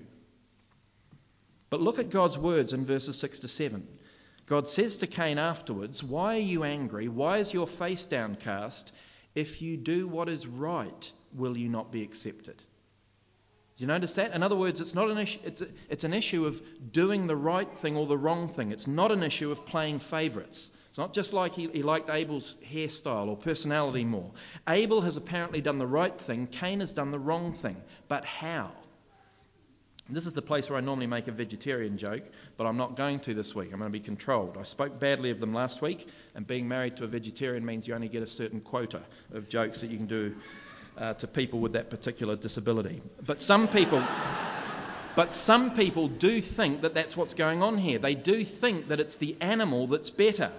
But 1.70 1.80
look 1.80 2.00
at 2.00 2.10
God's 2.10 2.38
words 2.38 2.74
in 2.74 2.86
verses 2.86 3.18
6 3.18 3.40
to 3.40 3.48
7. 3.48 3.88
God 4.46 4.68
says 4.68 4.98
to 4.98 5.08
Cain 5.08 5.38
afterwards, 5.38 6.04
Why 6.04 6.36
are 6.36 6.40
you 6.40 6.66
angry? 6.66 7.08
Why 7.08 7.38
is 7.38 7.54
your 7.54 7.66
face 7.66 8.06
downcast? 8.06 8.92
If 9.36 9.62
you 9.62 9.78
do 9.78 10.10
what 10.10 10.28
is 10.28 10.46
right, 10.46 11.12
will 11.34 11.58
you 11.58 11.70
not 11.70 11.94
be 11.94 12.04
accepted? 12.04 12.58
Do 12.58 13.84
you 13.84 13.88
notice 13.88 14.16
that? 14.16 14.34
In 14.34 14.44
other 14.44 14.58
words, 14.58 14.82
it's 14.82 14.96
not 14.96 15.10
an 15.10 15.18
issue, 15.18 15.40
it's, 15.46 15.62
a, 15.62 15.68
it's 15.90 16.04
an 16.04 16.14
issue 16.14 16.46
of 16.46 16.62
doing 16.92 17.28
the 17.28 17.38
right 17.38 17.72
thing 17.72 17.96
or 17.96 18.06
the 18.06 18.18
wrong 18.18 18.50
thing. 18.50 18.74
It's 18.74 18.88
not 18.88 19.14
an 19.14 19.24
issue 19.24 19.50
of 19.50 19.66
playing 19.66 20.00
favourites. 20.00 20.72
It's 20.92 20.98
not 20.98 21.14
just 21.14 21.32
like 21.32 21.54
he, 21.54 21.70
he 21.70 21.84
liked 21.84 22.10
Abel's 22.10 22.58
hairstyle 22.70 23.30
or 23.30 23.38
personality 23.38 24.04
more. 24.04 24.30
Abel 24.68 25.00
has 25.00 25.16
apparently 25.16 25.62
done 25.62 25.78
the 25.78 25.88
right 25.88 26.20
thing, 26.20 26.48
Cain 26.48 26.82
has 26.82 26.92
done 26.92 27.12
the 27.12 27.20
wrong 27.20 27.54
thing. 27.54 27.78
But 28.10 28.26
how? 28.26 28.72
This 30.10 30.26
is 30.26 30.34
the 30.34 30.42
place 30.42 30.70
where 30.70 30.78
I 30.78 30.82
normally 30.82 31.08
make 31.08 31.30
a 31.30 31.32
vegetarian 31.32 31.98
joke, 31.98 32.24
but 32.58 32.68
I'm 32.68 32.76
not 32.76 32.98
going 32.98 33.22
to 33.22 33.34
this 33.34 33.56
week. 33.56 33.72
I'm 33.72 33.80
going 33.80 33.90
to 33.90 33.98
be 33.98 34.04
controlled. 34.04 34.58
I 34.60 34.64
spoke 34.64 35.00
badly 35.00 35.30
of 35.30 35.40
them 35.40 35.54
last 35.54 35.82
week, 35.82 36.10
and 36.36 36.46
being 36.46 36.68
married 36.68 36.98
to 36.98 37.06
a 37.06 37.08
vegetarian 37.08 37.66
means 37.66 37.88
you 37.88 37.96
only 37.96 38.10
get 38.10 38.22
a 38.22 38.28
certain 38.28 38.60
quota 38.60 39.00
of 39.34 39.48
jokes 39.48 39.80
that 39.80 39.92
you 39.92 39.96
can 39.96 40.08
do 40.08 40.36
uh, 40.98 41.14
to 41.14 41.28
people 41.28 41.60
with 41.60 41.72
that 41.74 41.90
particular 41.90 42.36
disability. 42.36 43.02
But 43.26 43.42
some 43.42 43.70
people. 43.70 44.04
But 45.16 45.34
some 45.34 45.74
people 45.74 46.10
do 46.10 46.42
think 46.42 46.82
that 46.82 46.94
that's 46.94 47.16
what's 47.16 47.34
going 47.34 47.64
on 47.64 47.78
here. 47.78 47.98
They 47.98 48.16
do 48.16 48.44
think 48.44 48.90
that 48.90 49.00
it's 49.00 49.16
the 49.16 49.38
animal 49.40 49.88
that's 49.88 50.10
better. 50.10 50.52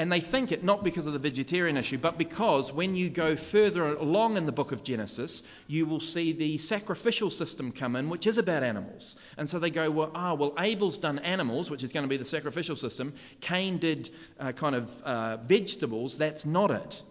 And 0.00 0.10
they 0.10 0.20
think 0.20 0.50
it 0.50 0.64
not 0.64 0.82
because 0.82 1.04
of 1.04 1.12
the 1.12 1.18
vegetarian 1.18 1.76
issue, 1.76 1.98
but 1.98 2.16
because 2.16 2.72
when 2.72 2.96
you 2.96 3.10
go 3.10 3.36
further 3.36 3.84
along 3.84 4.38
in 4.38 4.46
the 4.46 4.50
book 4.50 4.72
of 4.72 4.82
Genesis, 4.82 5.42
you 5.66 5.84
will 5.84 6.00
see 6.00 6.32
the 6.32 6.56
sacrificial 6.56 7.30
system 7.30 7.70
come 7.70 7.96
in, 7.96 8.08
which 8.08 8.26
is 8.26 8.38
about 8.38 8.62
animals. 8.62 9.16
And 9.36 9.46
so 9.46 9.58
they 9.58 9.68
go, 9.68 9.90
well, 9.90 10.10
ah, 10.14 10.32
well, 10.32 10.54
Abel's 10.58 10.96
done 10.96 11.18
animals, 11.18 11.70
which 11.70 11.82
is 11.82 11.92
going 11.92 12.04
to 12.04 12.08
be 12.08 12.16
the 12.16 12.24
sacrificial 12.24 12.76
system. 12.76 13.12
Cain 13.42 13.76
did 13.76 14.08
uh, 14.38 14.52
kind 14.52 14.74
of 14.74 15.02
uh, 15.02 15.36
vegetables. 15.36 16.16
That's 16.16 16.46
not 16.46 16.70
it. 16.70 17.02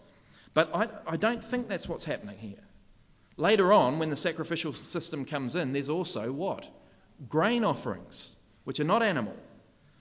But 0.55 0.71
I, 0.73 0.87
I 1.05 1.17
don't 1.17 1.43
think 1.43 1.67
that's 1.67 1.87
what's 1.87 2.05
happening 2.05 2.39
here. 2.39 2.63
Later 3.37 3.71
on, 3.71 3.99
when 3.99 4.09
the 4.09 4.17
sacrificial 4.17 4.73
system 4.73 5.25
comes 5.25 5.55
in, 5.55 5.73
there's 5.73 5.89
also 5.89 6.31
what? 6.31 6.67
Grain 7.29 7.63
offerings, 7.63 8.35
which 8.63 8.79
are 8.79 8.83
not 8.95 9.03
animal. 9.03 9.35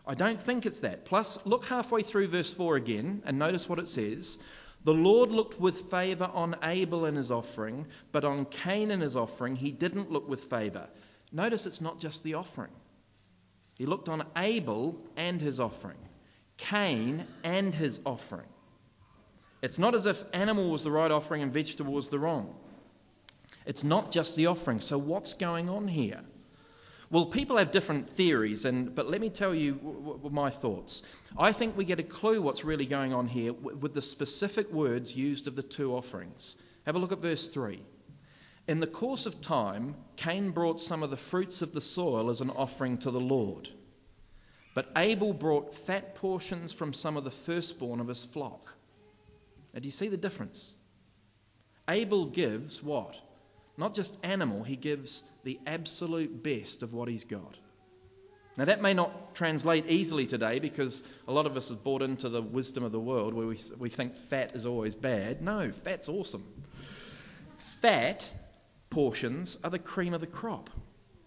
I 0.08 0.14
don't 0.14 0.40
think 0.40 0.64
it's 0.64 0.80
that. 0.80 1.04
Plus, 1.04 1.38
look 1.44 1.66
halfway 1.66 2.02
through 2.02 2.28
verse 2.28 2.54
4 2.54 2.76
again 2.76 3.22
and 3.26 3.38
notice 3.38 3.68
what 3.68 3.78
it 3.78 3.88
says. 3.88 4.38
The 4.84 4.94
Lord 4.94 5.30
looked 5.30 5.60
with 5.60 5.90
favour 5.90 6.30
on 6.32 6.56
Abel 6.62 7.04
and 7.04 7.16
his 7.16 7.30
offering, 7.30 7.86
but 8.10 8.24
on 8.24 8.46
Cain 8.46 8.90
and 8.90 9.02
his 9.02 9.16
offering 9.16 9.54
he 9.54 9.70
didn't 9.70 10.10
look 10.10 10.26
with 10.26 10.46
favour. 10.46 10.88
Notice 11.30 11.66
it's 11.66 11.82
not 11.82 12.00
just 12.00 12.24
the 12.24 12.34
offering. 12.34 12.70
He 13.74 13.84
looked 13.84 14.08
on 14.08 14.24
Abel 14.36 14.98
and 15.18 15.42
his 15.42 15.60
offering, 15.60 15.98
Cain 16.56 17.26
and 17.44 17.74
his 17.74 18.00
offering. 18.06 18.48
It's 19.60 19.78
not 19.78 19.94
as 19.94 20.06
if 20.06 20.24
animal 20.32 20.70
was 20.70 20.84
the 20.84 20.90
right 20.90 21.10
offering 21.10 21.42
and 21.42 21.52
vegetable 21.52 21.92
was 21.92 22.08
the 22.08 22.18
wrong. 22.18 22.54
It's 23.66 23.84
not 23.84 24.10
just 24.10 24.36
the 24.36 24.46
offering. 24.46 24.80
So, 24.80 24.96
what's 24.96 25.34
going 25.34 25.68
on 25.68 25.86
here? 25.86 26.22
Well, 27.10 27.24
people 27.24 27.56
have 27.56 27.70
different 27.70 28.08
theories, 28.08 28.66
and, 28.66 28.94
but 28.94 29.08
let 29.08 29.22
me 29.22 29.30
tell 29.30 29.54
you 29.54 29.74
w- 29.76 30.12
w- 30.16 30.30
my 30.30 30.50
thoughts. 30.50 31.02
I 31.38 31.52
think 31.52 31.74
we 31.74 31.84
get 31.84 31.98
a 31.98 32.02
clue 32.02 32.42
what's 32.42 32.64
really 32.64 32.84
going 32.84 33.14
on 33.14 33.26
here 33.26 33.52
w- 33.52 33.78
with 33.78 33.94
the 33.94 34.02
specific 34.02 34.70
words 34.70 35.16
used 35.16 35.46
of 35.46 35.56
the 35.56 35.62
two 35.62 35.94
offerings. 35.94 36.58
Have 36.84 36.96
a 36.96 36.98
look 36.98 37.12
at 37.12 37.18
verse 37.18 37.48
3. 37.48 37.80
In 38.68 38.80
the 38.80 38.86
course 38.86 39.24
of 39.24 39.40
time, 39.40 39.96
Cain 40.16 40.50
brought 40.50 40.82
some 40.82 41.02
of 41.02 41.08
the 41.08 41.16
fruits 41.16 41.62
of 41.62 41.72
the 41.72 41.80
soil 41.80 42.28
as 42.28 42.42
an 42.42 42.50
offering 42.50 42.98
to 42.98 43.10
the 43.10 43.20
Lord. 43.20 43.70
But 44.74 44.92
Abel 44.94 45.32
brought 45.32 45.74
fat 45.74 46.14
portions 46.14 46.74
from 46.74 46.92
some 46.92 47.16
of 47.16 47.24
the 47.24 47.30
firstborn 47.30 48.00
of 48.00 48.08
his 48.08 48.26
flock. 48.26 48.74
Now, 49.72 49.80
do 49.80 49.86
you 49.86 49.92
see 49.92 50.08
the 50.08 50.18
difference? 50.18 50.74
Abel 51.88 52.26
gives 52.26 52.82
what? 52.82 53.16
Not 53.78 53.94
just 53.94 54.18
animal, 54.24 54.64
he 54.64 54.74
gives 54.74 55.22
the 55.44 55.60
absolute 55.66 56.42
best 56.42 56.82
of 56.82 56.92
what 56.92 57.08
he's 57.08 57.24
got. 57.24 57.56
Now, 58.56 58.64
that 58.64 58.82
may 58.82 58.92
not 58.92 59.36
translate 59.36 59.86
easily 59.86 60.26
today 60.26 60.58
because 60.58 61.04
a 61.28 61.32
lot 61.32 61.46
of 61.46 61.56
us 61.56 61.68
have 61.68 61.84
bought 61.84 62.02
into 62.02 62.28
the 62.28 62.42
wisdom 62.42 62.82
of 62.82 62.90
the 62.90 62.98
world 62.98 63.32
where 63.32 63.46
we, 63.46 63.60
we 63.78 63.88
think 63.88 64.16
fat 64.16 64.56
is 64.56 64.66
always 64.66 64.96
bad. 64.96 65.40
No, 65.42 65.70
fat's 65.70 66.08
awesome. 66.08 66.44
Fat 67.80 68.28
portions 68.90 69.56
are 69.62 69.70
the 69.70 69.78
cream 69.78 70.12
of 70.12 70.20
the 70.20 70.26
crop, 70.26 70.70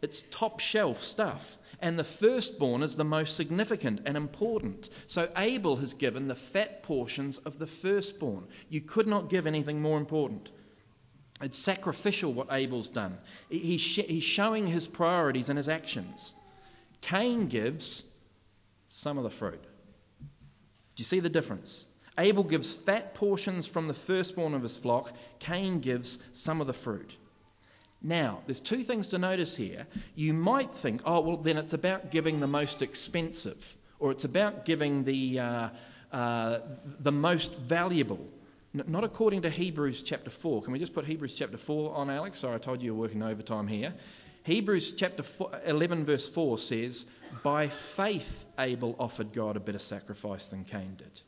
it's 0.02 0.24
top 0.24 0.60
shelf 0.60 1.02
stuff. 1.02 1.58
And 1.80 1.98
the 1.98 2.04
firstborn 2.04 2.84
is 2.84 2.96
the 2.96 3.06
most 3.06 3.38
significant 3.38 4.02
and 4.06 4.16
important. 4.16 4.90
So 5.08 5.30
Abel 5.38 5.78
has 5.78 5.94
given 5.94 6.28
the 6.28 6.36
fat 6.36 6.84
portions 6.84 7.40
of 7.40 7.58
the 7.58 7.66
firstborn. 7.66 8.48
You 8.70 8.82
could 8.82 9.08
not 9.08 9.30
give 9.30 9.48
anything 9.48 9.82
more 9.82 9.98
important. 9.98 10.50
It's 11.42 11.58
sacrificial 11.58 12.34
what 12.34 12.48
Abel's 12.52 12.90
done. 12.90 13.18
He's, 13.50 13.84
he's 13.84 14.24
showing 14.24 14.68
his 14.68 14.86
priorities 14.88 15.50
and 15.50 15.58
his 15.58 15.70
actions. 15.70 16.36
Cain 17.02 17.48
gives 17.48 18.06
some 18.88 19.18
of 19.18 19.24
the 19.24 19.30
fruit. 19.30 19.64
Do 20.22 21.02
you 21.02 21.06
see 21.06 21.20
the 21.20 21.30
difference? 21.30 21.88
Abel 22.18 22.44
gives 22.44 22.74
fat 22.74 23.14
portions 23.14 23.66
from 23.66 23.88
the 23.88 23.94
firstborn 23.94 24.54
of 24.54 24.62
his 24.62 24.78
flock, 24.78 25.14
Cain 25.40 25.80
gives 25.80 26.20
some 26.34 26.62
of 26.62 26.68
the 26.68 26.74
fruit. 26.74 27.16
Now, 28.02 28.42
there's 28.46 28.60
two 28.60 28.84
things 28.84 29.08
to 29.10 29.18
notice 29.18 29.56
here. 29.56 29.88
You 30.16 30.34
might 30.34 30.74
think, 30.74 31.02
oh, 31.06 31.22
well, 31.22 31.38
then 31.38 31.58
it's 31.58 31.74
about 31.74 32.12
giving 32.12 32.40
the 32.40 32.48
most 32.48 32.82
expensive, 32.82 33.78
or 34.00 34.12
it's 34.12 34.26
about 34.26 34.66
giving 34.66 35.04
the, 35.04 35.40
uh, 35.40 35.70
uh, 36.12 36.60
the 37.00 37.12
most 37.12 37.56
valuable. 37.60 38.28
Not 38.74 39.04
according 39.04 39.42
to 39.42 39.50
Hebrews 39.50 40.02
chapter 40.02 40.30
4. 40.30 40.62
Can 40.62 40.72
we 40.72 40.80
just 40.80 40.94
put 40.94 41.06
Hebrews 41.06 41.36
chapter 41.36 41.58
4 41.58 41.94
on, 41.94 42.10
Alex? 42.10 42.40
Sorry, 42.40 42.56
I 42.56 42.58
told 42.58 42.82
you 42.82 42.88
you 42.88 42.96
were 42.96 43.02
working 43.02 43.22
overtime 43.22 43.68
here. 43.68 43.94
Hebrews 44.44 44.94
chapter 44.94 45.24
four, 45.24 45.52
11, 45.66 46.06
verse 46.06 46.28
4 46.28 46.58
says, 46.58 47.06
By 47.44 47.68
faith 47.68 48.46
Abel 48.58 48.96
offered 48.98 49.34
God 49.34 49.56
a 49.56 49.60
better 49.60 49.80
sacrifice 49.80 50.48
than 50.48 50.64
Cain 50.64 50.96
did. 50.98 51.22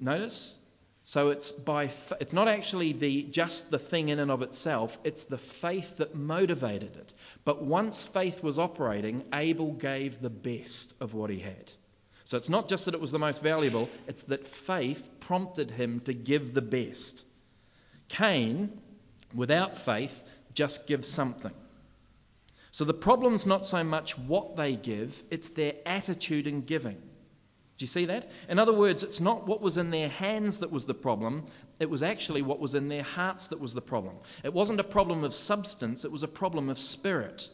Notice? 0.00 0.58
So 1.04 1.28
it's 1.28 1.52
by 1.52 1.90
it's 2.20 2.32
not 2.32 2.48
actually 2.48 2.92
the 2.92 3.22
just 3.22 3.70
the 3.70 3.78
thing 3.78 4.08
in 4.08 4.18
and 4.18 4.32
of 4.32 4.42
itself, 4.42 4.98
it's 5.04 5.22
the 5.22 5.38
faith 5.38 5.98
that 5.98 6.16
motivated 6.16 6.96
it. 6.96 7.14
But 7.44 7.62
once 7.62 8.04
faith 8.04 8.42
was 8.42 8.58
operating, 8.58 9.24
Abel 9.32 9.72
gave 9.72 10.20
the 10.20 10.30
best 10.30 10.94
of 11.00 11.14
what 11.14 11.30
he 11.30 11.38
had. 11.38 11.70
So 12.26 12.36
it's 12.36 12.48
not 12.48 12.68
just 12.68 12.86
that 12.86 12.94
it 12.94 13.00
was 13.00 13.12
the 13.12 13.20
most 13.20 13.40
valuable, 13.40 13.88
it's 14.08 14.24
that 14.24 14.48
faith 14.48 15.10
prompted 15.20 15.70
him 15.70 16.00
to 16.00 16.12
give 16.12 16.54
the 16.54 16.60
best. 16.60 17.24
Cain, 18.08 18.80
without 19.32 19.78
faith, 19.78 20.24
just 20.52 20.88
gives 20.88 21.08
something. 21.08 21.52
So 22.72 22.84
the 22.84 22.92
problem's 22.92 23.46
not 23.46 23.64
so 23.64 23.84
much 23.84 24.18
what 24.18 24.56
they 24.56 24.74
give, 24.74 25.22
it's 25.30 25.50
their 25.50 25.74
attitude 25.86 26.48
in 26.48 26.62
giving. 26.62 26.96
Do 26.96 27.84
you 27.84 27.86
see 27.86 28.06
that? 28.06 28.28
In 28.48 28.58
other 28.58 28.72
words, 28.72 29.04
it's 29.04 29.20
not 29.20 29.46
what 29.46 29.60
was 29.60 29.76
in 29.76 29.92
their 29.92 30.08
hands 30.08 30.58
that 30.58 30.70
was 30.72 30.84
the 30.84 30.94
problem, 30.94 31.46
it 31.78 31.88
was 31.88 32.02
actually 32.02 32.42
what 32.42 32.58
was 32.58 32.74
in 32.74 32.88
their 32.88 33.04
hearts 33.04 33.46
that 33.46 33.60
was 33.60 33.72
the 33.72 33.80
problem. 33.80 34.16
It 34.42 34.52
wasn't 34.52 34.80
a 34.80 34.84
problem 34.84 35.22
of 35.22 35.32
substance, 35.32 36.04
it 36.04 36.10
was 36.10 36.24
a 36.24 36.28
problem 36.28 36.70
of 36.70 36.78
spirit. 36.80 37.50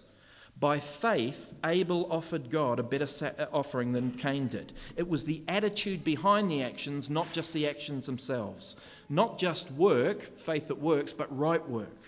By 0.63 0.79
faith, 0.79 1.53
Abel 1.65 2.07
offered 2.09 2.49
God 2.49 2.79
a 2.79 2.85
better 2.85 3.35
uh, 3.37 3.47
offering 3.53 3.91
than 3.91 4.13
Cain 4.13 4.47
did. 4.47 4.73
It 4.97 5.09
was 5.09 5.25
the 5.25 5.43
attitude 5.49 6.05
behind 6.05 6.49
the 6.49 6.63
actions, 6.63 7.11
not 7.11 7.33
just 7.33 7.53
the 7.53 7.69
actions 7.69 8.07
themselves. 8.07 8.77
Not 9.09 9.41
just 9.41 9.73
work, 9.73 10.23
faith 10.23 10.69
that 10.69 10.79
works, 10.79 11.13
but 11.13 11.37
right 11.37 11.69
work. 11.69 11.99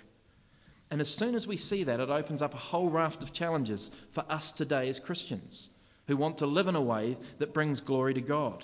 And 0.92 1.00
as 1.00 1.12
soon 1.12 1.34
as 1.34 1.48
we 1.48 1.56
see 1.56 1.82
that, 1.82 1.98
it 1.98 2.10
opens 2.10 2.42
up 2.42 2.54
a 2.54 2.68
whole 2.70 2.88
raft 2.88 3.24
of 3.24 3.32
challenges 3.32 3.90
for 4.12 4.24
us 4.28 4.52
today 4.52 4.88
as 4.88 5.00
Christians 5.00 5.68
who 6.06 6.16
want 6.16 6.38
to 6.38 6.46
live 6.46 6.68
in 6.68 6.76
a 6.76 6.80
way 6.80 7.16
that 7.38 7.54
brings 7.54 7.80
glory 7.80 8.14
to 8.14 8.20
God. 8.20 8.62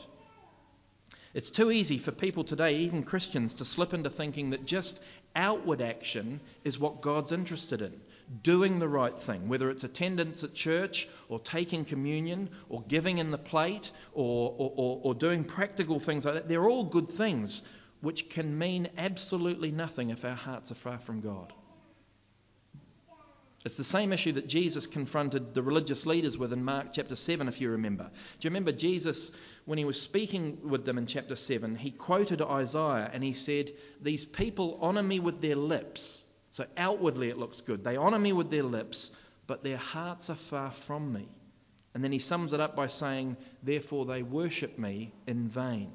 It's 1.35 1.51
too 1.51 1.73
easy 1.73 1.99
for 1.99 2.13
people 2.13 2.45
today, 2.45 2.77
even 2.77 3.03
Christians, 3.03 3.55
to 3.55 3.65
slip 3.65 3.93
into 3.93 4.09
thinking 4.09 4.51
that 4.51 4.67
just 4.67 5.01
outward 5.35 5.81
action 5.81 6.39
is 6.63 6.79
what 6.79 7.01
God's 7.01 7.33
interested 7.33 7.83
in. 7.83 8.01
Doing 8.43 8.79
the 8.79 8.89
right 8.89 9.21
thing, 9.21 9.49
whether 9.49 9.71
it's 9.71 9.83
attendance 9.83 10.45
at 10.45 10.55
church 10.55 11.09
or 11.29 11.41
taking 11.41 11.85
communion 11.85 12.51
or 12.69 12.83
giving 12.87 13.19
in 13.19 13.31
the 13.31 13.39
plate 13.39 13.91
or, 14.13 14.55
or, 14.57 14.73
or, 14.77 15.01
or 15.03 15.15
doing 15.15 15.45
practical 15.45 15.99
things 15.99 16.25
like 16.25 16.35
that, 16.35 16.49
they're 16.49 16.69
all 16.69 16.85
good 16.85 17.09
things 17.09 17.63
which 18.01 18.31
can 18.31 18.57
mean 18.57 18.89
absolutely 18.99 19.71
nothing 19.71 20.11
if 20.11 20.25
our 20.25 20.35
hearts 20.35 20.71
are 20.71 20.77
far 20.77 20.99
from 20.99 21.21
God. 21.21 21.53
It's 23.65 23.77
the 23.77 23.85
same 23.85 24.11
issue 24.13 24.33
that 24.33 24.49
Jesus 24.49 24.87
confronted 24.87 25.53
the 25.53 25.63
religious 25.63 26.07
leaders 26.07 26.39
with 26.39 26.55
in 26.55 26.65
Mark 26.65 26.95
chapter 26.95 27.15
7, 27.15 27.47
if 27.47 27.61
you 27.61 27.69
remember. 27.71 28.05
Do 28.39 28.47
you 28.47 28.51
remember 28.51 28.73
Jesus, 28.73 29.33
when 29.67 29.77
he 29.77 29.85
was 29.85 30.01
speaking 30.01 30.59
with 30.63 30.87
them 30.87 30.97
in 30.97 31.07
chapter 31.07 31.37
7, 31.37 31.77
he 31.77 31.91
quoted 31.91 32.41
Isaiah 32.41 33.11
and 33.13 33.23
he 33.23 33.35
said, 33.35 33.71
These 34.01 34.25
people 34.25 34.79
honour 34.81 35.03
me 35.03 35.21
with 35.21 35.43
their 35.43 35.57
lips. 35.57 36.27
So 36.51 36.67
outwardly 36.77 37.29
it 37.29 37.39
looks 37.39 37.61
good. 37.61 37.85
They 37.85 37.97
honour 37.97 38.19
me 38.19 38.33
with 38.33 38.51
their 38.51 38.65
lips, 38.65 39.13
but 39.47 39.63
their 39.63 39.77
hearts 39.77 40.31
are 40.31 40.37
far 40.37 40.71
from 40.71 41.13
me. 41.13 41.29
And 41.95 42.05
then 42.05 42.13
he 42.13 42.19
sums 42.19 42.53
it 42.53 42.61
up 42.61 42.77
by 42.77 42.87
saying, 42.87 43.37
Therefore 43.63 44.05
they 44.05 44.23
worship 44.23 44.79
me 44.79 45.13
in 45.27 45.49
vain. 45.49 45.93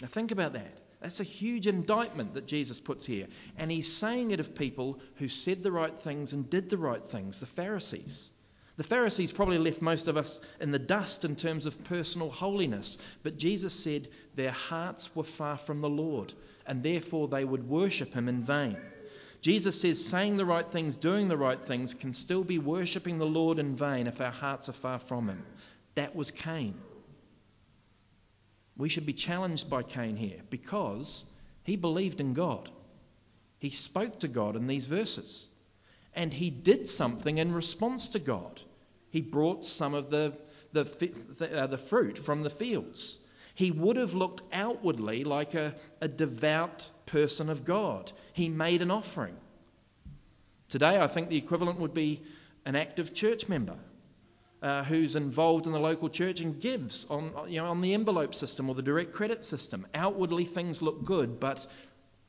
Now 0.00 0.08
think 0.08 0.30
about 0.30 0.52
that. 0.54 0.80
That's 1.00 1.20
a 1.20 1.24
huge 1.24 1.66
indictment 1.66 2.34
that 2.34 2.46
Jesus 2.46 2.78
puts 2.78 3.06
here. 3.06 3.26
And 3.56 3.70
he's 3.70 3.90
saying 3.90 4.32
it 4.32 4.40
of 4.40 4.54
people 4.54 5.00
who 5.16 5.28
said 5.28 5.62
the 5.62 5.72
right 5.72 5.98
things 5.98 6.32
and 6.32 6.48
did 6.50 6.68
the 6.68 6.78
right 6.78 7.04
things, 7.04 7.40
the 7.40 7.46
Pharisees. 7.46 8.32
The 8.76 8.84
Pharisees 8.84 9.32
probably 9.32 9.58
left 9.58 9.82
most 9.82 10.08
of 10.08 10.16
us 10.16 10.40
in 10.60 10.70
the 10.70 10.78
dust 10.78 11.24
in 11.24 11.36
terms 11.36 11.66
of 11.66 11.82
personal 11.84 12.30
holiness, 12.30 12.98
but 13.22 13.38
Jesus 13.38 13.74
said 13.74 14.08
their 14.34 14.52
hearts 14.52 15.14
were 15.14 15.24
far 15.24 15.56
from 15.56 15.80
the 15.80 15.90
Lord, 15.90 16.32
and 16.66 16.82
therefore 16.82 17.28
they 17.28 17.44
would 17.44 17.68
worship 17.68 18.14
him 18.14 18.28
in 18.28 18.42
vain. 18.42 18.76
Jesus 19.40 19.80
says 19.80 20.04
saying 20.04 20.36
the 20.36 20.44
right 20.44 20.68
things, 20.68 20.96
doing 20.96 21.28
the 21.28 21.36
right 21.36 21.62
things, 21.62 21.94
can 21.94 22.12
still 22.12 22.44
be 22.44 22.58
worshipping 22.58 23.18
the 23.18 23.26
Lord 23.26 23.58
in 23.58 23.74
vain 23.74 24.06
if 24.06 24.20
our 24.20 24.30
hearts 24.30 24.68
are 24.68 24.74
far 24.74 24.98
from 24.98 25.28
him. 25.28 25.42
That 25.94 26.14
was 26.14 26.30
Cain. 26.30 26.74
We 28.76 28.88
should 28.88 29.06
be 29.06 29.12
challenged 29.12 29.70
by 29.70 29.82
Cain 29.82 30.16
here 30.16 30.40
because 30.50 31.24
he 31.64 31.76
believed 31.76 32.20
in 32.20 32.34
God. 32.34 32.70
He 33.58 33.70
spoke 33.70 34.18
to 34.20 34.28
God 34.28 34.56
in 34.56 34.66
these 34.66 34.86
verses. 34.86 35.48
And 36.14 36.32
he 36.32 36.50
did 36.50 36.88
something 36.88 37.38
in 37.38 37.52
response 37.52 38.08
to 38.10 38.18
God. 38.18 38.60
He 39.10 39.20
brought 39.20 39.64
some 39.64 39.94
of 39.94 40.10
the, 40.10 40.32
the, 40.72 40.84
the, 41.38 41.62
uh, 41.62 41.66
the 41.66 41.78
fruit 41.78 42.18
from 42.18 42.42
the 42.42 42.50
fields. 42.50 43.20
He 43.54 43.70
would 43.70 43.96
have 43.96 44.14
looked 44.14 44.42
outwardly 44.52 45.24
like 45.24 45.54
a, 45.54 45.74
a 46.00 46.08
devout 46.08 46.88
person 47.06 47.50
of 47.50 47.64
God. 47.64 48.12
He 48.32 48.48
made 48.48 48.82
an 48.82 48.90
offering. 48.90 49.36
Today, 50.68 51.00
I 51.00 51.08
think 51.08 51.28
the 51.28 51.36
equivalent 51.36 51.80
would 51.80 51.94
be 51.94 52.22
an 52.64 52.76
active 52.76 53.12
church 53.12 53.48
member 53.48 53.76
uh, 54.62 54.84
who's 54.84 55.16
involved 55.16 55.66
in 55.66 55.72
the 55.72 55.80
local 55.80 56.08
church 56.08 56.40
and 56.40 56.60
gives 56.60 57.06
on, 57.10 57.32
you 57.48 57.60
know, 57.60 57.66
on 57.66 57.80
the 57.80 57.94
envelope 57.94 58.34
system 58.34 58.68
or 58.68 58.74
the 58.74 58.82
direct 58.82 59.12
credit 59.12 59.44
system. 59.44 59.86
Outwardly, 59.94 60.44
things 60.44 60.82
look 60.82 61.04
good, 61.04 61.40
but 61.40 61.66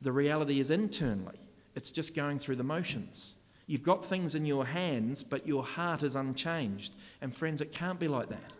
the 0.00 0.12
reality 0.12 0.58
is 0.58 0.70
internally. 0.70 1.38
It's 1.74 1.90
just 1.90 2.14
going 2.14 2.38
through 2.38 2.56
the 2.56 2.64
motions. 2.64 3.36
You've 3.66 3.82
got 3.82 4.04
things 4.04 4.34
in 4.34 4.44
your 4.44 4.66
hands, 4.66 5.22
but 5.22 5.46
your 5.46 5.62
heart 5.62 6.02
is 6.02 6.16
unchanged. 6.16 6.94
And 7.20 7.34
friends, 7.34 7.60
it 7.60 7.72
can't 7.72 8.00
be 8.00 8.08
like 8.08 8.28
that. 8.28 8.52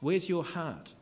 Where's 0.00 0.28
your 0.28 0.44
heart? 0.44 0.92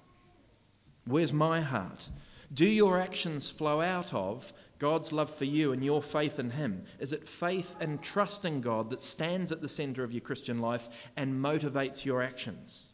Where's 1.07 1.33
my 1.33 1.61
heart? 1.61 2.09
Do 2.53 2.69
your 2.69 3.01
actions 3.01 3.51
flow 3.51 3.81
out 3.81 4.15
of 4.15 4.53
God's 4.79 5.13
love 5.13 5.31
for 5.31 5.45
you 5.45 5.73
and 5.73 5.85
your 5.85 6.03
faith 6.03 6.39
in 6.39 6.51
Him? 6.51 6.85
Is 6.99 7.13
it 7.13 7.29
faith 7.29 7.75
and 7.81 8.03
trust 8.03 8.45
in 8.45 8.61
God 8.61 8.91
that 8.91 9.01
stands 9.01 9.51
at 9.51 9.61
the 9.61 9.69
center 9.69 10.05
of 10.05 10.13
your 10.13 10.21
Christian 10.21 10.61
life 10.61 10.89
and 11.17 11.42
motivates 11.42 12.05
your 12.05 12.23
actions? 12.23 12.92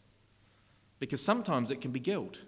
Because 0.99 1.23
sometimes 1.23 1.71
it 1.71 1.81
can 1.81 1.91
be 1.91 2.01
guilt 2.01 2.43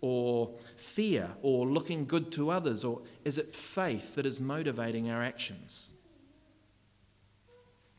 or 0.00 0.54
fear 0.76 1.28
or 1.42 1.66
looking 1.66 2.06
good 2.06 2.32
to 2.32 2.50
others, 2.50 2.84
or 2.84 3.02
is 3.24 3.38
it 3.38 3.54
faith 3.54 4.14
that 4.14 4.26
is 4.26 4.40
motivating 4.40 5.10
our 5.10 5.22
actions? 5.22 5.92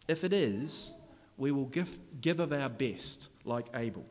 If 0.07 0.23
it 0.23 0.33
is, 0.33 0.93
we 1.37 1.51
will 1.51 1.65
give, 1.65 1.97
give 2.21 2.39
of 2.39 2.53
our 2.53 2.69
best 2.69 3.29
like 3.43 3.67
Abel. 3.73 4.05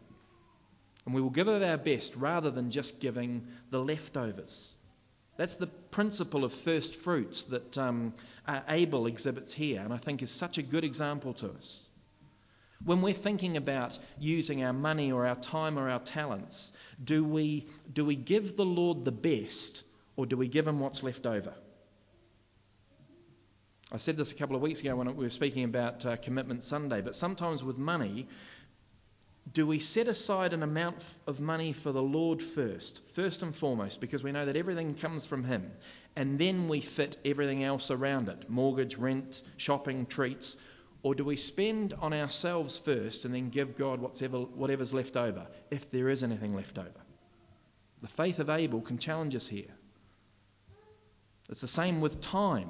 And 1.08 1.14
we 1.14 1.22
will 1.22 1.30
give 1.30 1.48
of 1.48 1.62
our 1.62 1.78
best 1.78 2.14
rather 2.16 2.50
than 2.50 2.70
just 2.70 3.00
giving 3.00 3.46
the 3.70 3.80
leftovers. 3.80 4.76
That's 5.38 5.54
the 5.54 5.66
principle 5.66 6.44
of 6.44 6.52
first 6.52 6.96
fruits 6.96 7.44
that 7.44 7.78
um, 7.78 8.12
uh, 8.46 8.60
Abel 8.68 9.06
exhibits 9.06 9.50
here, 9.50 9.80
and 9.80 9.90
I 9.90 9.96
think 9.96 10.22
is 10.22 10.30
such 10.30 10.58
a 10.58 10.62
good 10.62 10.84
example 10.84 11.32
to 11.32 11.50
us. 11.52 11.88
When 12.84 13.00
we're 13.00 13.14
thinking 13.14 13.56
about 13.56 13.98
using 14.18 14.62
our 14.62 14.74
money 14.74 15.10
or 15.10 15.26
our 15.26 15.36
time 15.36 15.78
or 15.78 15.88
our 15.88 16.00
talents, 16.00 16.72
do 17.02 17.24
we, 17.24 17.68
do 17.90 18.04
we 18.04 18.14
give 18.14 18.58
the 18.58 18.66
Lord 18.66 19.06
the 19.06 19.10
best 19.10 19.84
or 20.16 20.26
do 20.26 20.36
we 20.36 20.46
give 20.46 20.66
him 20.66 20.78
what's 20.78 21.02
left 21.02 21.24
over? 21.24 21.54
I 23.90 23.96
said 23.96 24.18
this 24.18 24.32
a 24.32 24.34
couple 24.34 24.56
of 24.56 24.60
weeks 24.60 24.82
ago 24.82 24.94
when 24.94 25.16
we 25.16 25.24
were 25.24 25.30
speaking 25.30 25.64
about 25.64 26.04
uh, 26.04 26.16
Commitment 26.16 26.62
Sunday, 26.62 27.00
but 27.00 27.14
sometimes 27.14 27.64
with 27.64 27.78
money, 27.78 28.28
do 29.52 29.66
we 29.66 29.78
set 29.78 30.08
aside 30.08 30.52
an 30.52 30.62
amount 30.62 31.04
of 31.26 31.40
money 31.40 31.72
for 31.72 31.92
the 31.92 32.02
Lord 32.02 32.42
first, 32.42 33.02
first 33.14 33.42
and 33.42 33.54
foremost, 33.54 34.00
because 34.00 34.22
we 34.22 34.32
know 34.32 34.44
that 34.44 34.56
everything 34.56 34.94
comes 34.94 35.24
from 35.24 35.44
Him, 35.44 35.70
and 36.16 36.38
then 36.38 36.68
we 36.68 36.80
fit 36.80 37.16
everything 37.24 37.64
else 37.64 37.90
around 37.90 38.28
it 38.28 38.50
mortgage, 38.50 38.96
rent, 38.96 39.42
shopping, 39.56 40.06
treats? 40.06 40.56
Or 41.02 41.14
do 41.14 41.24
we 41.24 41.36
spend 41.36 41.94
on 42.00 42.12
ourselves 42.12 42.76
first 42.76 43.24
and 43.24 43.32
then 43.32 43.50
give 43.50 43.76
God 43.76 44.00
whatever, 44.00 44.38
whatever's 44.38 44.92
left 44.92 45.16
over, 45.16 45.46
if 45.70 45.90
there 45.90 46.08
is 46.08 46.22
anything 46.24 46.54
left 46.54 46.76
over? 46.76 47.00
The 48.02 48.08
faith 48.08 48.40
of 48.40 48.50
Abel 48.50 48.80
can 48.80 48.98
challenge 48.98 49.34
us 49.36 49.46
here. 49.46 49.72
It's 51.48 51.60
the 51.60 51.68
same 51.68 52.00
with 52.00 52.20
time. 52.20 52.68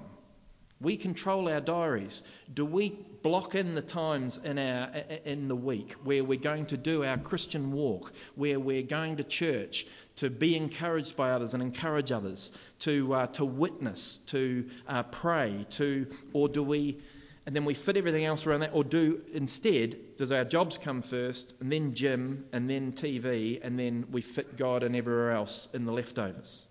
We 0.80 0.96
control 0.96 1.48
our 1.48 1.60
diaries. 1.60 2.22
Do 2.54 2.64
we 2.64 2.96
block 3.22 3.56
in 3.56 3.74
the 3.74 3.82
times 3.82 4.38
in, 4.44 4.58
our, 4.58 4.90
in 5.24 5.48
the 5.48 5.56
week 5.56 5.92
where 6.04 6.22
we're 6.22 6.38
going 6.38 6.66
to 6.66 6.76
do 6.76 7.04
our 7.04 7.18
Christian 7.18 7.72
walk, 7.72 8.12
where 8.36 8.60
we're 8.60 8.82
going 8.82 9.16
to 9.16 9.24
church 9.24 9.86
to 10.16 10.30
be 10.30 10.56
encouraged 10.56 11.16
by 11.16 11.32
others 11.32 11.54
and 11.54 11.62
encourage 11.62 12.12
others, 12.12 12.52
to, 12.80 13.12
uh, 13.12 13.26
to 13.28 13.44
witness, 13.44 14.18
to 14.26 14.68
uh, 14.86 15.02
pray, 15.04 15.66
to, 15.70 16.06
or 16.32 16.48
do 16.48 16.62
we, 16.62 16.98
and 17.46 17.56
then 17.56 17.64
we 17.64 17.74
fit 17.74 17.96
everything 17.96 18.24
else 18.24 18.46
around 18.46 18.60
that, 18.60 18.70
or 18.72 18.84
do 18.84 19.20
instead, 19.32 19.96
does 20.16 20.30
our 20.30 20.44
jobs 20.44 20.78
come 20.78 21.02
first, 21.02 21.54
and 21.60 21.72
then 21.72 21.92
gym, 21.92 22.44
and 22.52 22.70
then 22.70 22.92
TV, 22.92 23.58
and 23.64 23.78
then 23.78 24.06
we 24.12 24.22
fit 24.22 24.56
God 24.56 24.84
and 24.84 24.94
everywhere 24.94 25.32
else 25.32 25.68
in 25.74 25.84
the 25.84 25.92
leftovers? 25.92 26.66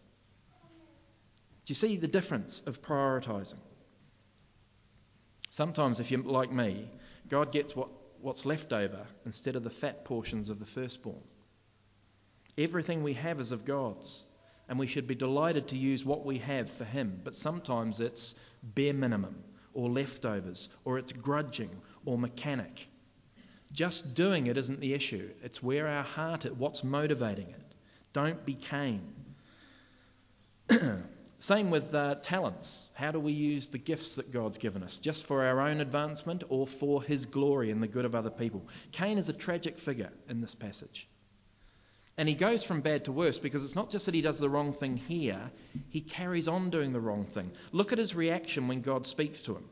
Do 1.65 1.71
you 1.71 1.75
see 1.75 1.97
the 1.97 2.07
difference 2.07 2.61
of 2.65 2.81
prioritising? 2.81 3.57
Sometimes, 5.57 5.99
if 5.99 6.11
you're 6.11 6.21
like 6.21 6.51
me, 6.51 6.87
God 7.29 7.51
gets 7.51 7.75
what, 7.75 7.89
what's 8.21 8.45
left 8.45 8.73
over 8.73 9.07
instead 9.25 9.55
of 9.55 9.63
the 9.63 9.71
fat 9.71 10.05
portions 10.05 10.51
of 10.51 10.59
the 10.59 10.67
firstborn. 10.67 11.23
Everything 12.59 13.01
we 13.01 13.13
have 13.13 13.39
is 13.39 13.51
of 13.51 13.65
God's, 13.65 14.25
and 14.69 14.77
we 14.77 14.85
should 14.85 15.07
be 15.07 15.15
delighted 15.15 15.67
to 15.69 15.75
use 15.75 16.05
what 16.05 16.23
we 16.23 16.37
have 16.37 16.69
for 16.69 16.85
Him, 16.85 17.19
but 17.23 17.35
sometimes 17.35 17.99
it's 17.99 18.35
bare 18.61 18.93
minimum, 18.93 19.43
or 19.73 19.89
leftovers, 19.89 20.69
or 20.85 20.99
it's 20.99 21.11
grudging, 21.11 21.71
or 22.05 22.19
mechanic. 22.19 22.87
Just 23.71 24.13
doing 24.13 24.45
it 24.45 24.57
isn't 24.57 24.79
the 24.79 24.93
issue, 24.93 25.27
it's 25.41 25.63
where 25.63 25.87
our 25.87 26.03
heart 26.03 26.45
is, 26.45 26.51
what's 26.51 26.83
motivating 26.83 27.49
it. 27.49 27.73
Don't 28.13 28.45
be 28.45 28.53
Cain. 28.53 29.01
Same 31.39 31.69
with 31.69 31.93
uh, 31.93 32.15
talents. 32.15 32.89
How 32.95 33.12
do 33.12 33.19
we 33.19 33.32
use 33.32 33.67
the 33.67 33.78
gifts 33.78 34.15
that 34.15 34.32
God's 34.32 34.58
given 34.58 34.82
us? 34.82 34.97
Just 34.97 35.28
for 35.28 35.45
our 35.45 35.62
own 35.62 35.82
advancement 35.82 36.43
or 36.50 36.65
for 36.65 37.04
His 37.04 37.28
glory 37.28 37.69
and 37.69 37.82
the 37.82 37.88
good 37.88 38.06
of 38.06 38.15
other 38.15 38.32
people? 38.32 38.67
Cain 38.91 39.19
is 39.19 39.30
a 39.30 39.34
tragic 39.34 39.78
figure 39.78 40.12
in 40.30 40.41
this 40.41 40.56
passage. 40.56 41.08
And 42.17 42.28
he 42.28 42.34
goes 42.34 42.63
from 42.63 42.82
bad 42.82 43.06
to 43.06 43.12
worse 43.12 43.38
because 43.38 43.63
it's 43.63 43.76
not 43.76 43.91
just 43.91 44.08
that 44.08 44.15
he 44.15 44.21
does 44.21 44.39
the 44.39 44.50
wrong 44.50 44.73
thing 44.73 44.97
here, 44.97 45.52
he 45.89 46.02
carries 46.02 46.47
on 46.47 46.71
doing 46.71 46.91
the 46.91 47.00
wrong 47.00 47.23
thing. 47.23 47.52
Look 47.71 47.93
at 47.93 48.00
his 48.00 48.15
reaction 48.15 48.67
when 48.67 48.82
God 48.82 49.06
speaks 49.06 49.43
to 49.43 49.56
him. 49.56 49.69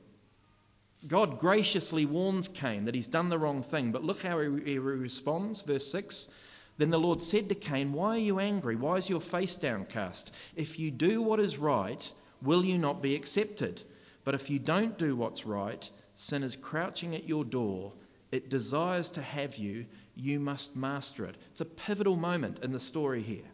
God 1.07 1.39
graciously 1.39 2.05
warns 2.05 2.47
Cain 2.47 2.85
that 2.85 2.93
he's 2.93 3.07
done 3.07 3.29
the 3.29 3.39
wrong 3.39 3.63
thing, 3.63 3.91
but 3.91 4.03
look 4.03 4.21
how 4.21 4.39
he, 4.39 4.61
he 4.63 4.77
responds. 4.77 5.61
Verse 5.61 5.87
6 5.91 6.27
then 6.77 6.89
the 6.89 6.99
Lord 6.99 7.21
said 7.21 7.49
to 7.49 7.55
Cain, 7.55 7.93
Why 7.93 8.15
are 8.15 8.19
you 8.19 8.39
angry? 8.39 8.75
Why 8.75 8.97
is 8.97 9.09
your 9.09 9.21
face 9.21 9.55
downcast? 9.55 10.31
If 10.55 10.77
you 10.77 10.91
do 10.91 11.21
what 11.21 11.39
is 11.39 11.57
right, 11.57 12.11
will 12.41 12.65
you 12.65 12.77
not 12.77 13.01
be 13.01 13.15
accepted? 13.15 13.81
But 14.23 14.35
if 14.35 14.49
you 14.49 14.59
don't 14.59 14.97
do 14.97 15.15
what's 15.15 15.45
right, 15.45 15.89
sin 16.15 16.43
is 16.43 16.55
crouching 16.55 17.15
at 17.15 17.27
your 17.27 17.45
door, 17.45 17.93
It 18.31 18.49
desires 18.49 19.09
to 19.11 19.21
have 19.21 19.57
you. 19.57 19.85
You 20.15 20.41
must 20.41 20.75
master 20.75 21.25
it. 21.25 21.35
It's 21.51 21.61
a 21.61 21.65
pivotal 21.65 22.17
moment 22.17 22.59
in 22.63 22.73
the 22.73 22.79
story 22.79 23.21
here. 23.21 23.49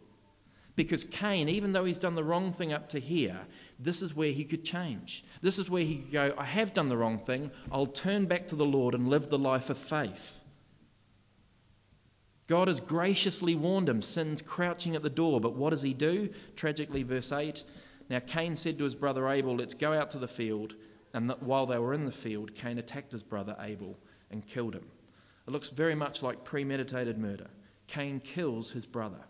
Because 0.74 1.04
Cain, 1.04 1.48
even 1.48 1.72
though 1.72 1.84
he's 1.84 1.98
done 1.98 2.14
the 2.14 2.24
wrong 2.24 2.52
thing 2.52 2.72
up 2.72 2.88
to 2.88 2.98
here, 2.98 3.38
this 3.78 4.02
is 4.02 4.16
where 4.16 4.32
he 4.32 4.44
could 4.44 4.64
change. 4.64 5.22
This 5.42 5.58
is 5.58 5.68
where 5.70 5.84
he 5.84 5.98
could 5.98 6.12
go, 6.12 6.34
I 6.38 6.44
have 6.44 6.72
done 6.72 6.88
the 6.88 6.96
wrong 6.96 7.18
thing. 7.18 7.50
I'll 7.70 7.86
turn 7.86 8.24
back 8.24 8.48
to 8.48 8.56
the 8.56 8.64
Lord 8.64 8.94
and 8.94 9.06
live 9.08 9.28
the 9.28 9.38
life 9.38 9.70
of 9.70 9.78
faith. 9.78 10.41
God 12.52 12.68
has 12.68 12.80
graciously 12.80 13.54
warned 13.54 13.88
him, 13.88 14.02
sin's 14.02 14.42
crouching 14.42 14.94
at 14.94 15.02
the 15.02 15.08
door. 15.08 15.40
But 15.40 15.54
what 15.54 15.70
does 15.70 15.80
he 15.80 15.94
do? 15.94 16.28
Tragically, 16.54 17.02
verse 17.02 17.32
8 17.32 17.64
Now 18.10 18.18
Cain 18.18 18.56
said 18.56 18.76
to 18.76 18.84
his 18.84 18.94
brother 18.94 19.26
Abel, 19.26 19.56
Let's 19.56 19.72
go 19.72 19.94
out 19.94 20.10
to 20.10 20.18
the 20.18 20.28
field. 20.28 20.74
And 21.14 21.30
while 21.40 21.64
they 21.64 21.78
were 21.78 21.94
in 21.94 22.04
the 22.04 22.12
field, 22.12 22.54
Cain 22.54 22.76
attacked 22.76 23.10
his 23.10 23.22
brother 23.22 23.56
Abel 23.58 23.96
and 24.30 24.46
killed 24.46 24.74
him. 24.74 24.84
It 25.48 25.50
looks 25.50 25.70
very 25.70 25.94
much 25.94 26.22
like 26.22 26.44
premeditated 26.44 27.16
murder. 27.16 27.48
Cain 27.86 28.20
kills 28.20 28.70
his 28.70 28.84
brother. 28.84 29.24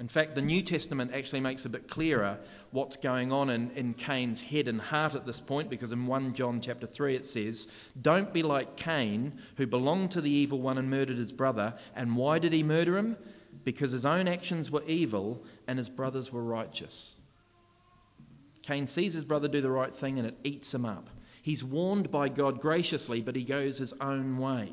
In 0.00 0.08
fact, 0.08 0.34
the 0.34 0.42
New 0.42 0.60
Testament 0.62 1.12
actually 1.14 1.40
makes 1.40 1.66
a 1.66 1.68
bit 1.68 1.86
clearer 1.86 2.38
what's 2.72 2.96
going 2.96 3.30
on 3.30 3.48
in, 3.48 3.70
in 3.76 3.94
Cain's 3.94 4.40
head 4.40 4.66
and 4.66 4.80
heart 4.80 5.14
at 5.14 5.24
this 5.24 5.38
point, 5.38 5.70
because 5.70 5.92
in 5.92 6.06
1 6.06 6.34
John 6.34 6.60
chapter 6.60 6.86
3 6.86 7.14
it 7.14 7.24
says, 7.24 7.68
Don't 8.00 8.32
be 8.32 8.42
like 8.42 8.76
Cain, 8.76 9.34
who 9.56 9.68
belonged 9.68 10.10
to 10.12 10.20
the 10.20 10.30
evil 10.30 10.60
one 10.60 10.78
and 10.78 10.90
murdered 10.90 11.18
his 11.18 11.30
brother. 11.30 11.74
And 11.94 12.16
why 12.16 12.40
did 12.40 12.52
he 12.52 12.64
murder 12.64 12.98
him? 12.98 13.16
Because 13.62 13.92
his 13.92 14.04
own 14.04 14.26
actions 14.26 14.68
were 14.68 14.82
evil 14.84 15.44
and 15.68 15.78
his 15.78 15.88
brothers 15.88 16.32
were 16.32 16.42
righteous. 16.42 17.16
Cain 18.62 18.88
sees 18.88 19.14
his 19.14 19.24
brother 19.24 19.46
do 19.46 19.60
the 19.60 19.70
right 19.70 19.94
thing 19.94 20.18
and 20.18 20.26
it 20.26 20.38
eats 20.42 20.74
him 20.74 20.86
up. 20.86 21.08
He's 21.42 21.62
warned 21.62 22.10
by 22.10 22.30
God 22.30 22.60
graciously, 22.60 23.20
but 23.20 23.36
he 23.36 23.44
goes 23.44 23.78
his 23.78 23.92
own 24.00 24.38
way. 24.38 24.72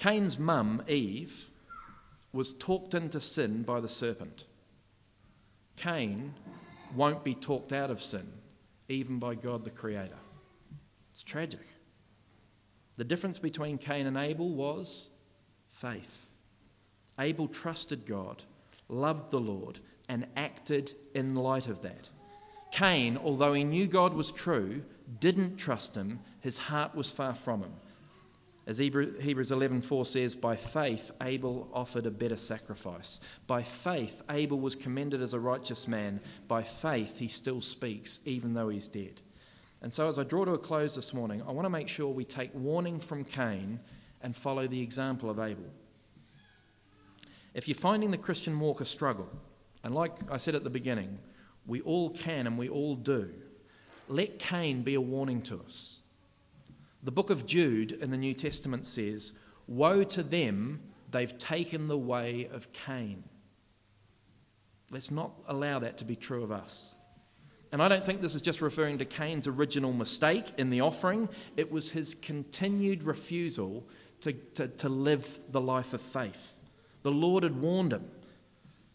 Cain's 0.00 0.38
mum, 0.38 0.82
Eve, 0.88 1.50
was 2.32 2.54
talked 2.54 2.94
into 2.94 3.20
sin 3.20 3.64
by 3.64 3.80
the 3.80 3.88
serpent. 3.88 4.46
Cain 5.76 6.32
won't 6.96 7.22
be 7.22 7.34
talked 7.34 7.74
out 7.74 7.90
of 7.90 8.02
sin, 8.02 8.26
even 8.88 9.18
by 9.18 9.34
God 9.34 9.62
the 9.62 9.68
Creator. 9.70 10.16
It's 11.12 11.22
tragic. 11.22 11.66
The 12.96 13.04
difference 13.04 13.38
between 13.38 13.76
Cain 13.76 14.06
and 14.06 14.16
Abel 14.16 14.48
was 14.48 15.10
faith. 15.72 16.30
Abel 17.18 17.46
trusted 17.46 18.06
God, 18.06 18.42
loved 18.88 19.30
the 19.30 19.40
Lord, 19.40 19.80
and 20.08 20.26
acted 20.34 20.94
in 21.14 21.34
light 21.34 21.66
of 21.66 21.82
that. 21.82 22.08
Cain, 22.72 23.18
although 23.18 23.52
he 23.52 23.64
knew 23.64 23.86
God 23.86 24.14
was 24.14 24.30
true, 24.30 24.82
didn't 25.18 25.58
trust 25.58 25.94
him. 25.94 26.20
His 26.40 26.56
heart 26.56 26.94
was 26.94 27.10
far 27.10 27.34
from 27.34 27.60
him. 27.64 27.72
As 28.66 28.78
Hebrews 28.78 29.50
11:4 29.50 30.06
says, 30.06 30.34
by 30.34 30.54
faith 30.56 31.10
Abel 31.22 31.68
offered 31.72 32.06
a 32.06 32.10
better 32.10 32.36
sacrifice. 32.36 33.18
By 33.46 33.62
faith 33.62 34.22
Abel 34.30 34.60
was 34.60 34.76
commended 34.76 35.22
as 35.22 35.32
a 35.32 35.40
righteous 35.40 35.88
man. 35.88 36.20
By 36.46 36.62
faith 36.62 37.18
he 37.18 37.28
still 37.28 37.60
speaks 37.60 38.20
even 38.24 38.54
though 38.54 38.68
he's 38.68 38.86
dead. 38.86 39.20
And 39.82 39.92
so 39.92 40.08
as 40.08 40.18
I 40.18 40.24
draw 40.24 40.44
to 40.44 40.52
a 40.52 40.58
close 40.58 40.94
this 40.94 41.14
morning, 41.14 41.42
I 41.42 41.52
want 41.52 41.64
to 41.64 41.70
make 41.70 41.88
sure 41.88 42.08
we 42.08 42.24
take 42.24 42.54
warning 42.54 43.00
from 43.00 43.24
Cain 43.24 43.80
and 44.22 44.36
follow 44.36 44.66
the 44.66 44.82
example 44.82 45.30
of 45.30 45.40
Abel. 45.40 45.64
If 47.54 47.66
you're 47.66 47.74
finding 47.74 48.10
the 48.10 48.18
Christian 48.18 48.60
walk 48.60 48.82
a 48.82 48.84
struggle, 48.84 49.28
and 49.82 49.94
like 49.94 50.12
I 50.30 50.36
said 50.36 50.54
at 50.54 50.64
the 50.64 50.70
beginning, 50.70 51.18
we 51.66 51.80
all 51.80 52.10
can 52.10 52.46
and 52.46 52.58
we 52.58 52.68
all 52.68 52.94
do, 52.94 53.30
let 54.06 54.38
Cain 54.38 54.82
be 54.82 54.94
a 54.94 55.00
warning 55.00 55.40
to 55.42 55.60
us. 55.66 55.98
The 57.02 57.10
book 57.10 57.30
of 57.30 57.46
Jude 57.46 57.92
in 57.92 58.10
the 58.10 58.18
New 58.18 58.34
Testament 58.34 58.84
says, 58.84 59.32
Woe 59.66 60.04
to 60.04 60.22
them, 60.22 60.80
they've 61.10 61.36
taken 61.38 61.88
the 61.88 61.96
way 61.96 62.48
of 62.52 62.70
Cain. 62.72 63.24
Let's 64.90 65.10
not 65.10 65.32
allow 65.48 65.78
that 65.78 65.98
to 65.98 66.04
be 66.04 66.16
true 66.16 66.42
of 66.42 66.52
us. 66.52 66.94
And 67.72 67.82
I 67.82 67.88
don't 67.88 68.04
think 68.04 68.20
this 68.20 68.34
is 68.34 68.42
just 68.42 68.60
referring 68.60 68.98
to 68.98 69.04
Cain's 69.04 69.46
original 69.46 69.92
mistake 69.92 70.44
in 70.58 70.70
the 70.70 70.80
offering, 70.80 71.28
it 71.56 71.70
was 71.70 71.88
his 71.88 72.14
continued 72.16 73.04
refusal 73.04 73.86
to, 74.22 74.32
to, 74.32 74.68
to 74.68 74.88
live 74.88 75.38
the 75.50 75.60
life 75.60 75.94
of 75.94 76.00
faith. 76.02 76.54
The 77.02 77.12
Lord 77.12 77.44
had 77.44 77.62
warned 77.62 77.92
him. 77.92 78.10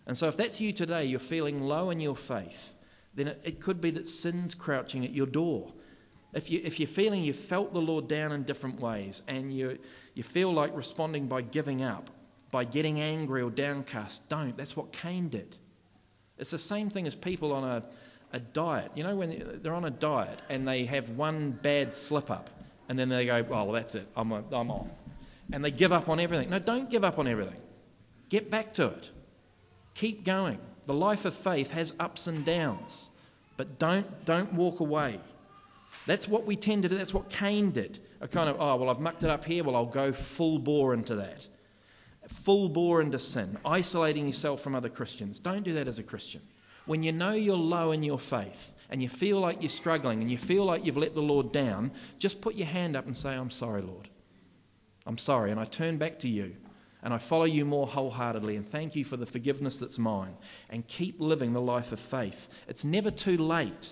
And 0.06 0.16
so, 0.16 0.28
if 0.28 0.38
that's 0.38 0.62
you 0.62 0.74
today, 0.74 1.06
you're 1.06 1.20
feeling 1.20 1.62
low 1.62 1.90
in 1.90 2.00
your 2.00 2.16
faith, 2.16 2.74
then 3.16 3.30
it, 3.30 3.42
it 3.44 3.60
could 3.62 3.82
be 3.82 3.90
that 3.92 4.10
sin's 4.10 4.54
crouching 4.54 5.06
at 5.06 5.14
your 5.14 5.26
door 5.26 5.74
if, 6.36 6.52
you, 6.52 6.62
if 6.64 6.80
you're 6.80 6.88
feeling 6.88 7.24
you've 7.24 7.38
felt 7.38 7.74
the 7.74 7.82
Lord 7.82 8.10
down 8.10 8.34
in 8.34 8.44
different 8.44 8.82
ways 8.82 9.24
and 9.28 9.54
you, 9.54 9.80
you 10.14 10.24
feel 10.24 10.52
like 10.52 10.76
responding 10.76 11.28
by 11.28 11.42
giving 11.42 11.82
up, 11.82 12.10
by 12.52 12.66
getting 12.66 13.00
angry 13.00 13.42
or 13.42 13.50
downcast, 13.50 14.28
don't. 14.28 14.56
That's 14.58 14.76
what 14.76 14.92
Cain 14.92 15.30
did. 15.30 15.58
It's 16.38 16.52
the 16.52 16.60
same 16.60 16.90
thing 16.90 17.08
as 17.08 17.16
people 17.16 17.54
on 17.54 17.64
a, 17.64 17.84
a 18.34 18.40
diet. 18.40 18.92
You 18.96 19.06
know, 19.06 19.16
when 19.16 19.60
they're 19.64 19.74
on 19.74 19.86
a 19.86 19.90
diet 19.90 20.42
and 20.50 20.68
they 20.68 20.84
have 20.86 21.10
one 21.10 21.52
bad 21.52 21.96
slip 21.96 22.30
up 22.30 22.50
and 22.90 23.00
then 23.00 23.08
they 23.08 23.26
go, 23.26 23.38
oh, 23.38 23.64
well, 23.64 23.72
that's 23.72 23.96
it, 23.96 24.08
I'm, 24.18 24.34
a, 24.34 24.44
I'm 24.52 24.70
off. 24.70 24.92
And 25.54 25.64
they 25.64 25.72
give 25.72 25.94
up 25.94 26.10
on 26.10 26.20
everything. 26.20 26.50
No, 26.50 26.60
don't 26.60 26.90
give 26.90 27.06
up 27.06 27.18
on 27.18 27.28
everything. 27.28 27.60
Get 28.28 28.52
back 28.52 28.74
to 28.74 28.88
it. 28.88 29.10
Keep 29.94 30.26
going. 30.26 30.60
The 30.86 30.94
life 30.94 31.24
of 31.24 31.34
faith 31.34 31.72
has 31.72 31.94
ups 31.98 32.28
and 32.28 32.44
downs, 32.44 33.10
but 33.56 33.80
don't, 33.80 34.26
don't 34.26 34.54
walk 34.54 34.82
away. 34.82 35.20
That's 36.06 36.28
what 36.28 36.46
we 36.46 36.56
tend 36.56 36.84
to 36.84 36.90
do. 36.90 36.96
That's 36.96 37.14
what 37.14 37.30
Cain 37.30 37.72
did. 37.72 38.00
A 38.22 38.28
kind 38.28 38.50
of, 38.50 38.58
oh, 38.60 38.76
well, 38.76 38.90
I've 38.90 39.00
mucked 39.00 39.24
it 39.24 39.30
up 39.30 39.44
here. 39.44 39.64
Well, 39.64 39.76
I'll 39.76 39.86
go 39.86 40.14
full 40.14 40.60
bore 40.60 40.94
into 40.94 41.16
that. 41.16 41.46
Full 42.44 42.70
bore 42.70 43.02
into 43.02 43.20
sin, 43.20 43.58
isolating 43.66 44.28
yourself 44.28 44.62
from 44.62 44.76
other 44.76 44.90
Christians. 44.90 45.40
Don't 45.40 45.64
do 45.64 45.74
that 45.74 45.88
as 45.88 46.00
a 46.00 46.04
Christian. 46.04 46.42
When 46.86 47.02
you 47.04 47.12
know 47.12 47.32
you're 47.32 47.56
low 47.56 47.92
in 47.92 48.04
your 48.04 48.20
faith 48.20 48.74
and 48.90 49.02
you 49.02 49.10
feel 49.10 49.40
like 49.40 49.62
you're 49.62 49.70
struggling 49.70 50.22
and 50.22 50.30
you 50.30 50.38
feel 50.38 50.66
like 50.66 50.86
you've 50.86 50.98
let 50.98 51.16
the 51.16 51.22
Lord 51.22 51.52
down, 51.52 51.92
just 52.20 52.42
put 52.42 52.56
your 52.56 52.68
hand 52.68 52.96
up 52.96 53.06
and 53.06 53.18
say, 53.18 53.30
I'm 53.36 53.50
sorry, 53.50 53.82
Lord. 53.82 54.08
I'm 55.08 55.18
sorry. 55.18 55.52
And 55.52 55.60
I 55.60 55.66
turn 55.66 55.98
back 55.98 56.20
to 56.20 56.28
you 56.28 56.56
and 57.04 57.14
I 57.14 57.18
follow 57.18 57.46
you 57.46 57.66
more 57.66 57.88
wholeheartedly 57.88 58.56
and 58.56 58.68
thank 58.68 58.96
you 58.96 59.06
for 59.06 59.18
the 59.18 59.26
forgiveness 59.26 59.80
that's 59.80 60.00
mine. 60.00 60.36
And 60.70 60.86
keep 60.88 61.20
living 61.20 61.54
the 61.54 61.62
life 61.62 61.92
of 61.92 62.00
faith. 62.00 62.50
It's 62.68 62.84
never 62.84 63.12
too 63.12 63.38
late. 63.38 63.92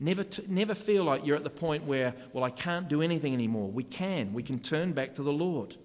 Never, 0.00 0.22
t- 0.22 0.44
never 0.46 0.74
feel 0.74 1.04
like 1.04 1.26
you're 1.26 1.36
at 1.36 1.44
the 1.44 1.50
point 1.50 1.84
where, 1.84 2.14
well, 2.32 2.44
I 2.44 2.50
can't 2.50 2.88
do 2.88 3.02
anything 3.02 3.34
anymore. 3.34 3.68
We 3.70 3.82
can. 3.82 4.32
We 4.32 4.44
can 4.44 4.60
turn 4.60 4.92
back 4.92 5.14
to 5.14 5.22
the 5.22 5.32
Lord. 5.32 5.76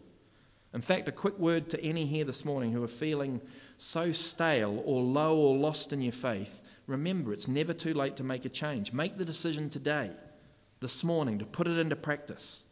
In 0.74 0.82
fact, 0.82 1.08
a 1.08 1.12
quick 1.12 1.38
word 1.38 1.70
to 1.70 1.84
any 1.84 2.06
here 2.06 2.26
this 2.26 2.46
morning 2.46 2.72
who 2.72 2.84
are 2.84 2.88
feeling 2.88 3.42
so 3.78 4.12
stale 4.12 4.82
or 4.86 5.02
low 5.02 5.38
or 5.38 5.58
lost 5.58 5.94
in 5.94 6.02
your 6.02 6.14
faith. 6.14 6.62
Remember, 6.88 7.34
it's 7.34 7.48
never 7.48 7.74
too 7.74 7.94
late 7.94 8.18
to 8.18 8.24
make 8.24 8.46
a 8.46 8.50
change. 8.50 8.92
Make 8.94 9.18
the 9.18 9.26
decision 9.26 9.70
today, 9.70 10.12
this 10.80 11.04
morning, 11.04 11.40
to 11.40 11.46
put 11.46 11.68
it 11.68 11.78
into 11.78 11.96
practice, 11.96 12.64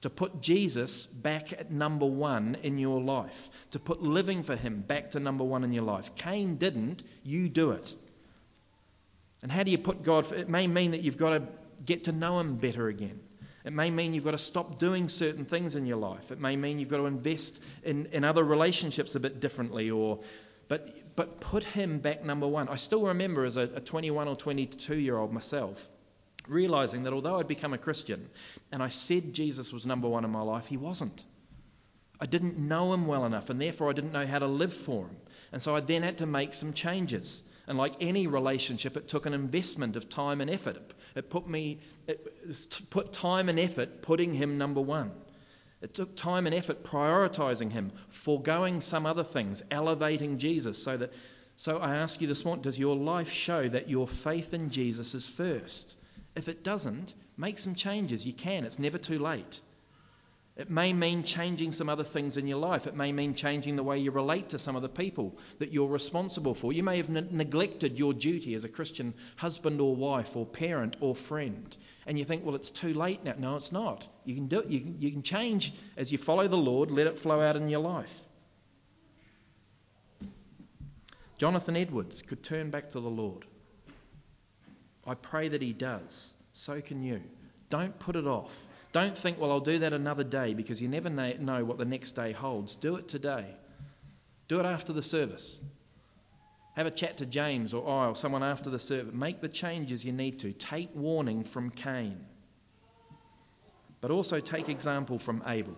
to 0.00 0.10
put 0.10 0.40
Jesus 0.40 1.06
back 1.06 1.52
at 1.52 1.70
number 1.70 2.06
one 2.06 2.56
in 2.62 2.78
your 2.78 3.00
life, 3.00 3.50
to 3.72 3.78
put 3.78 4.02
living 4.02 4.42
for 4.42 4.56
Him 4.56 4.80
back 4.80 5.10
to 5.10 5.20
number 5.20 5.44
one 5.44 5.62
in 5.62 5.72
your 5.72 5.84
life. 5.84 6.14
Cain 6.14 6.56
didn't, 6.56 7.02
you 7.22 7.48
do 7.48 7.72
it. 7.72 7.94
And 9.42 9.50
how 9.50 9.62
do 9.62 9.70
you 9.70 9.78
put 9.78 10.02
God? 10.02 10.30
It 10.32 10.48
may 10.48 10.66
mean 10.66 10.90
that 10.92 11.00
you've 11.00 11.16
got 11.16 11.30
to 11.30 11.42
get 11.84 12.04
to 12.04 12.12
know 12.12 12.40
Him 12.40 12.56
better 12.56 12.88
again. 12.88 13.20
It 13.64 13.72
may 13.72 13.90
mean 13.90 14.14
you've 14.14 14.24
got 14.24 14.30
to 14.30 14.38
stop 14.38 14.78
doing 14.78 15.08
certain 15.08 15.44
things 15.44 15.74
in 15.74 15.84
your 15.84 15.98
life. 15.98 16.30
It 16.30 16.40
may 16.40 16.56
mean 16.56 16.78
you've 16.78 16.88
got 16.88 16.98
to 16.98 17.06
invest 17.06 17.60
in, 17.82 18.06
in 18.06 18.24
other 18.24 18.42
relationships 18.42 19.14
a 19.14 19.20
bit 19.20 19.40
differently 19.40 19.90
or 19.90 20.20
but 20.68 21.16
but 21.16 21.40
put 21.40 21.64
him 21.64 21.98
back 21.98 22.24
number 22.24 22.46
one. 22.46 22.68
I 22.68 22.76
still 22.76 23.06
remember 23.06 23.44
as 23.44 23.56
a, 23.56 23.62
a 23.74 23.80
21 23.80 24.28
or 24.28 24.36
22 24.36 24.94
year 24.94 25.18
old 25.18 25.32
myself, 25.32 25.88
realizing 26.48 27.02
that 27.02 27.12
although 27.12 27.38
I'd 27.38 27.48
become 27.48 27.74
a 27.74 27.78
Christian 27.78 28.30
and 28.72 28.82
I 28.82 28.88
said 28.88 29.34
Jesus 29.34 29.72
was 29.72 29.84
number 29.84 30.08
one 30.08 30.24
in 30.24 30.30
my 30.30 30.42
life, 30.42 30.66
he 30.66 30.76
wasn't. 30.76 31.24
I 32.20 32.26
didn't 32.26 32.56
know 32.56 32.94
him 32.94 33.06
well 33.06 33.26
enough, 33.26 33.50
and 33.50 33.60
therefore 33.60 33.90
I 33.90 33.94
didn't 33.94 34.12
know 34.12 34.26
how 34.26 34.38
to 34.38 34.46
live 34.46 34.72
for 34.72 35.06
him. 35.06 35.16
And 35.52 35.60
so 35.60 35.74
I 35.74 35.80
then 35.80 36.02
had 36.02 36.18
to 36.18 36.26
make 36.26 36.54
some 36.54 36.72
changes. 36.72 37.42
And 37.70 37.78
like 37.78 37.94
any 38.00 38.26
relationship, 38.26 38.96
it 38.96 39.06
took 39.06 39.26
an 39.26 39.32
investment 39.32 39.94
of 39.94 40.08
time 40.08 40.40
and 40.40 40.50
effort. 40.50 40.92
It 41.14 41.30
put 41.30 41.46
me, 41.48 41.78
it 42.08 42.90
put 42.90 43.12
time 43.12 43.48
and 43.48 43.60
effort 43.60 44.02
putting 44.02 44.34
him 44.34 44.58
number 44.58 44.80
one. 44.80 45.12
It 45.80 45.94
took 45.94 46.16
time 46.16 46.46
and 46.46 46.54
effort 46.56 46.82
prioritizing 46.82 47.70
him, 47.70 47.92
foregoing 48.08 48.80
some 48.80 49.06
other 49.06 49.22
things, 49.22 49.62
elevating 49.70 50.38
Jesus. 50.38 50.82
So 50.82 50.96
that, 50.96 51.12
so 51.56 51.78
I 51.78 51.94
ask 51.94 52.20
you 52.20 52.26
this 52.26 52.44
morning: 52.44 52.62
Does 52.62 52.76
your 52.76 52.96
life 52.96 53.30
show 53.30 53.68
that 53.68 53.88
your 53.88 54.08
faith 54.08 54.52
in 54.52 54.70
Jesus 54.70 55.14
is 55.14 55.28
first? 55.28 55.94
If 56.34 56.48
it 56.48 56.64
doesn't, 56.64 57.14
make 57.36 57.60
some 57.60 57.76
changes. 57.76 58.26
You 58.26 58.32
can. 58.32 58.64
It's 58.64 58.80
never 58.80 58.98
too 58.98 59.20
late. 59.20 59.60
It 60.60 60.68
may 60.68 60.92
mean 60.92 61.22
changing 61.22 61.72
some 61.72 61.88
other 61.88 62.04
things 62.04 62.36
in 62.36 62.46
your 62.46 62.58
life. 62.58 62.86
It 62.86 62.94
may 62.94 63.12
mean 63.12 63.34
changing 63.34 63.76
the 63.76 63.82
way 63.82 63.96
you 63.96 64.10
relate 64.10 64.50
to 64.50 64.58
some 64.58 64.76
of 64.76 64.82
the 64.82 64.90
people 64.90 65.38
that 65.58 65.72
you're 65.72 65.88
responsible 65.88 66.52
for. 66.52 66.70
You 66.70 66.82
may 66.82 66.98
have 66.98 67.08
ne- 67.08 67.26
neglected 67.30 67.98
your 67.98 68.12
duty 68.12 68.54
as 68.54 68.64
a 68.64 68.68
Christian 68.68 69.14
husband 69.36 69.80
or 69.80 69.96
wife 69.96 70.36
or 70.36 70.44
parent 70.44 70.98
or 71.00 71.16
friend. 71.16 71.74
And 72.06 72.18
you 72.18 72.26
think, 72.26 72.44
well, 72.44 72.54
it's 72.54 72.70
too 72.70 72.92
late 72.92 73.24
now. 73.24 73.36
No, 73.38 73.56
it's 73.56 73.72
not. 73.72 74.06
You 74.26 74.34
can 74.34 74.48
do 74.48 74.58
it. 74.58 74.66
You 74.66 74.80
can, 74.80 75.00
you 75.00 75.10
can 75.10 75.22
change 75.22 75.72
as 75.96 76.12
you 76.12 76.18
follow 76.18 76.46
the 76.46 76.58
Lord, 76.58 76.90
let 76.90 77.06
it 77.06 77.18
flow 77.18 77.40
out 77.40 77.56
in 77.56 77.70
your 77.70 77.80
life. 77.80 78.14
Jonathan 81.38 81.74
Edwards 81.74 82.20
could 82.20 82.42
turn 82.42 82.68
back 82.68 82.90
to 82.90 83.00
the 83.00 83.08
Lord. 83.08 83.46
I 85.06 85.14
pray 85.14 85.48
that 85.48 85.62
he 85.62 85.72
does. 85.72 86.34
So 86.52 86.82
can 86.82 87.02
you. 87.02 87.22
Don't 87.70 87.98
put 87.98 88.14
it 88.14 88.26
off. 88.26 88.54
Don't 88.92 89.16
think, 89.16 89.38
well, 89.38 89.52
I'll 89.52 89.60
do 89.60 89.78
that 89.80 89.92
another 89.92 90.24
day 90.24 90.54
because 90.54 90.82
you 90.82 90.88
never 90.88 91.08
know 91.10 91.64
what 91.64 91.78
the 91.78 91.84
next 91.84 92.12
day 92.12 92.32
holds. 92.32 92.74
Do 92.74 92.96
it 92.96 93.08
today. 93.08 93.46
Do 94.48 94.58
it 94.58 94.66
after 94.66 94.92
the 94.92 95.02
service. 95.02 95.60
Have 96.74 96.86
a 96.86 96.90
chat 96.90 97.18
to 97.18 97.26
James 97.26 97.72
or 97.72 97.88
I 97.88 98.08
or 98.08 98.16
someone 98.16 98.42
after 98.42 98.68
the 98.68 98.80
service. 98.80 99.14
Make 99.14 99.40
the 99.40 99.48
changes 99.48 100.04
you 100.04 100.12
need 100.12 100.40
to. 100.40 100.52
Take 100.52 100.90
warning 100.94 101.44
from 101.44 101.70
Cain. 101.70 102.24
But 104.00 104.10
also 104.10 104.40
take 104.40 104.68
example 104.68 105.18
from 105.18 105.42
Abel 105.46 105.76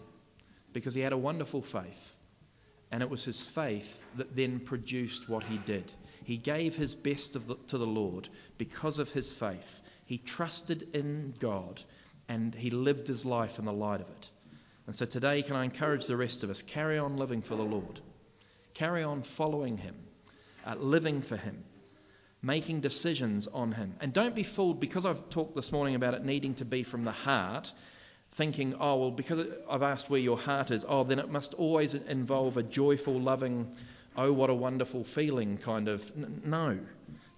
because 0.73 0.95
he 0.95 1.01
had 1.01 1.13
a 1.13 1.19
wonderful 1.19 1.61
faith. 1.61 2.15
And 2.91 3.03
it 3.03 3.11
was 3.11 3.25
his 3.25 3.43
faith 3.43 4.01
that 4.17 4.37
then 4.37 4.61
produced 4.61 5.29
what 5.29 5.45
he 5.45 5.59
did. 5.59 5.91
He 6.25 6.37
gave 6.37 6.77
his 6.77 6.95
best 6.95 7.33
the, 7.33 7.57
to 7.67 7.79
the 7.79 7.87
Lord 7.87 8.29
because 8.57 8.99
of 8.99 9.11
his 9.11 9.33
faith. 9.33 9.83
He 10.07 10.19
trusted 10.19 10.89
in 10.95 11.35
God 11.39 11.83
and 12.29 12.55
he 12.55 12.71
lived 12.71 13.07
his 13.07 13.25
life 13.25 13.59
in 13.59 13.65
the 13.65 13.73
light 13.73 14.01
of 14.01 14.09
it. 14.09 14.31
And 14.87 14.95
so 14.95 15.05
today, 15.05 15.43
can 15.43 15.57
I 15.57 15.65
encourage 15.65 16.07
the 16.07 16.17
rest 16.17 16.43
of 16.43 16.51
us? 16.51 16.63
Carry 16.63 16.99
on 16.99 17.17
living 17.17 17.43
for 17.43 17.57
the 17.57 17.63
Lord, 17.63 18.01
carry 18.75 19.03
on 19.03 19.23
following 19.23 19.77
him, 19.79 19.95
uh, 20.67 20.75
living 20.75 21.23
for 21.23 21.37
him, 21.37 21.63
making 22.43 22.81
decisions 22.81 23.47
on 23.47 23.73
him. 23.73 23.95
And 24.01 24.13
don't 24.13 24.35
be 24.35 24.43
fooled 24.43 24.81
because 24.81 25.07
I've 25.07 25.29
talked 25.31 25.55
this 25.55 25.71
morning 25.71 25.95
about 25.95 26.15
it 26.15 26.25
needing 26.25 26.55
to 26.55 26.65
be 26.65 26.83
from 26.83 27.05
the 27.05 27.13
heart. 27.13 27.73
Thinking, 28.35 28.77
oh, 28.81 28.97
well, 28.97 29.11
because 29.11 29.47
I've 29.69 29.83
asked 29.83 30.09
where 30.09 30.19
your 30.19 30.39
heart 30.39 30.71
is, 30.71 30.87
oh, 30.89 31.05
then 31.05 31.19
it 31.19 31.31
must 31.31 31.53
always 31.53 31.93
involve 31.93 32.57
a 32.57 32.63
joyful, 32.63 33.21
loving, 33.21 33.77
oh, 34.17 34.33
what 34.33 34.49
a 34.49 34.55
wonderful 34.55 35.05
feeling 35.05 35.59
kind 35.59 35.87
of. 35.87 36.17
No. 36.47 36.79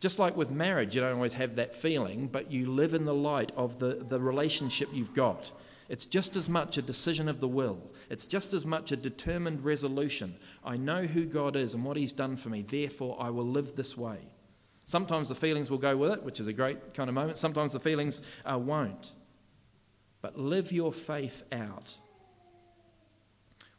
Just 0.05 0.19
like 0.19 0.37
with 0.37 0.51
marriage, 0.51 0.95
you 0.95 1.01
don't 1.01 1.15
always 1.15 1.33
have 1.33 1.57
that 1.57 1.75
feeling, 1.77 2.27
but 2.27 2.53
you 2.53 2.71
live 2.71 2.93
in 2.93 3.07
the 3.07 3.15
light 3.15 3.53
of 3.57 3.79
the, 3.79 4.05
the 4.07 4.21
relationship 4.21 4.91
you've 4.93 5.15
got. 5.15 5.51
It's 5.89 6.05
just 6.05 6.37
as 6.37 6.47
much 6.47 6.77
a 6.77 6.83
decision 6.83 7.27
of 7.27 7.41
the 7.41 7.49
will. 7.49 7.81
It's 8.11 8.27
just 8.27 8.53
as 8.53 8.67
much 8.67 8.93
a 8.93 8.99
determined 8.99 9.65
resolution. 9.65 10.37
I 10.63 10.77
know 10.77 11.07
who 11.07 11.25
God 11.25 11.57
is 11.57 11.73
and 11.73 11.87
what 11.87 11.97
He's 11.97 12.13
done 12.13 12.37
for 12.37 12.51
me, 12.51 12.61
therefore 12.61 13.17
I 13.19 13.31
will 13.31 13.47
live 13.47 13.77
this 13.77 13.97
way. 13.97 14.19
Sometimes 14.85 15.31
the 15.31 15.35
feelings 15.35 15.71
will 15.71 15.79
go 15.79 15.97
with 15.97 16.13
it, 16.13 16.23
which 16.23 16.39
is 16.39 16.49
a 16.49 16.53
great 16.53 16.93
kind 16.93 17.09
of 17.09 17.15
moment. 17.15 17.39
Sometimes 17.39 17.73
the 17.73 17.81
feelings 17.81 18.21
uh, 18.45 18.59
won't. 18.59 19.11
But 20.21 20.39
live 20.39 20.71
your 20.71 20.93
faith 20.93 21.45
out. 21.51 21.97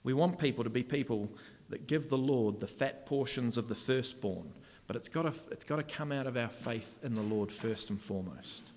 We 0.02 0.14
want 0.14 0.40
people 0.40 0.64
to 0.64 0.72
be 0.72 0.82
people 0.82 1.30
that 1.70 1.86
give 1.86 2.10
the 2.10 2.18
Lord 2.18 2.62
the 2.62 2.68
fat 2.68 3.06
portions 3.06 3.60
of 3.60 3.68
the 3.68 3.76
firstborn 3.76 4.52
but 4.88 4.95
it's 4.95 5.10
got, 5.10 5.24
to, 5.24 5.34
it's 5.52 5.63
got 5.63 5.78
to 5.78 5.95
come 5.95 6.12
out 6.12 6.28
of 6.28 6.38
our 6.38 6.50
faith 6.50 7.00
in 7.04 7.15
the 7.15 7.21
Lord 7.21 7.52
first 7.52 7.89
and 7.89 8.00
foremost. 8.00 8.71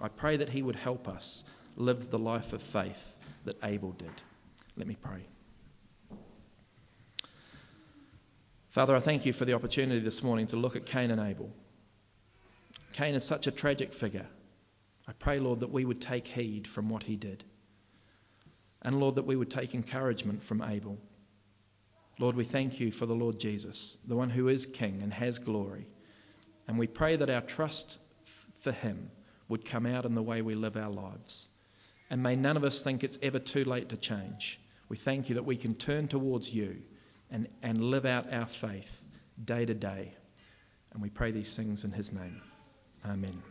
I 0.00 0.08
pray 0.08 0.36
that 0.36 0.48
He 0.48 0.62
would 0.62 0.76
help 0.76 1.08
us 1.08 1.44
live 1.76 2.10
the 2.10 2.18
life 2.18 2.52
of 2.52 2.62
faith 2.62 3.16
that 3.44 3.56
Abel 3.64 3.92
did. 3.92 4.10
Let 4.76 4.86
me 4.86 4.96
pray. 5.00 5.20
Father, 8.70 8.94
I 8.94 9.00
thank 9.00 9.26
you 9.26 9.32
for 9.32 9.44
the 9.44 9.54
opportunity 9.54 10.00
this 10.00 10.22
morning 10.22 10.46
to 10.48 10.56
look 10.56 10.76
at 10.76 10.86
Cain 10.86 11.10
and 11.10 11.20
Abel. 11.20 11.50
Cain 12.92 13.14
is 13.14 13.24
such 13.24 13.46
a 13.46 13.50
tragic 13.50 13.92
figure. 13.92 14.26
I 15.08 15.12
pray, 15.12 15.40
Lord, 15.40 15.60
that 15.60 15.72
we 15.72 15.84
would 15.84 16.00
take 16.00 16.26
heed 16.26 16.68
from 16.68 16.88
what 16.88 17.02
he 17.02 17.16
did. 17.16 17.42
And, 18.82 19.00
Lord, 19.00 19.16
that 19.16 19.26
we 19.26 19.36
would 19.36 19.50
take 19.50 19.74
encouragement 19.74 20.42
from 20.42 20.62
Abel. 20.62 20.98
Lord, 22.18 22.34
we 22.34 22.44
thank 22.44 22.80
you 22.80 22.90
for 22.90 23.06
the 23.06 23.14
Lord 23.14 23.38
Jesus, 23.38 23.96
the 24.06 24.16
one 24.16 24.30
who 24.30 24.48
is 24.48 24.66
King 24.66 25.00
and 25.02 25.12
has 25.12 25.38
glory. 25.38 25.86
And 26.66 26.78
we 26.78 26.86
pray 26.86 27.16
that 27.16 27.30
our 27.30 27.40
trust 27.40 27.98
for 28.60 28.72
him 28.72 29.10
would 29.48 29.64
come 29.64 29.86
out 29.86 30.04
in 30.04 30.14
the 30.14 30.22
way 30.22 30.42
we 30.42 30.54
live 30.54 30.76
our 30.76 30.90
lives. 30.90 31.48
And 32.10 32.22
may 32.22 32.36
none 32.36 32.56
of 32.56 32.64
us 32.64 32.82
think 32.82 33.04
it's 33.04 33.18
ever 33.22 33.38
too 33.38 33.64
late 33.64 33.90
to 33.90 33.96
change. 33.96 34.60
We 34.88 34.96
thank 34.96 35.28
you 35.28 35.36
that 35.36 35.44
we 35.44 35.56
can 35.56 35.74
turn 35.74 36.08
towards 36.08 36.52
you 36.52 36.82
and, 37.30 37.48
and 37.62 37.80
live 37.80 38.06
out 38.06 38.32
our 38.32 38.46
faith 38.46 39.02
day 39.42 39.64
to 39.64 39.74
day. 39.74 40.14
And 40.92 41.02
we 41.02 41.10
pray 41.10 41.30
these 41.30 41.54
things 41.54 41.84
in 41.84 41.92
his 41.92 42.12
name. 42.12 42.40
Amen. 43.04 43.42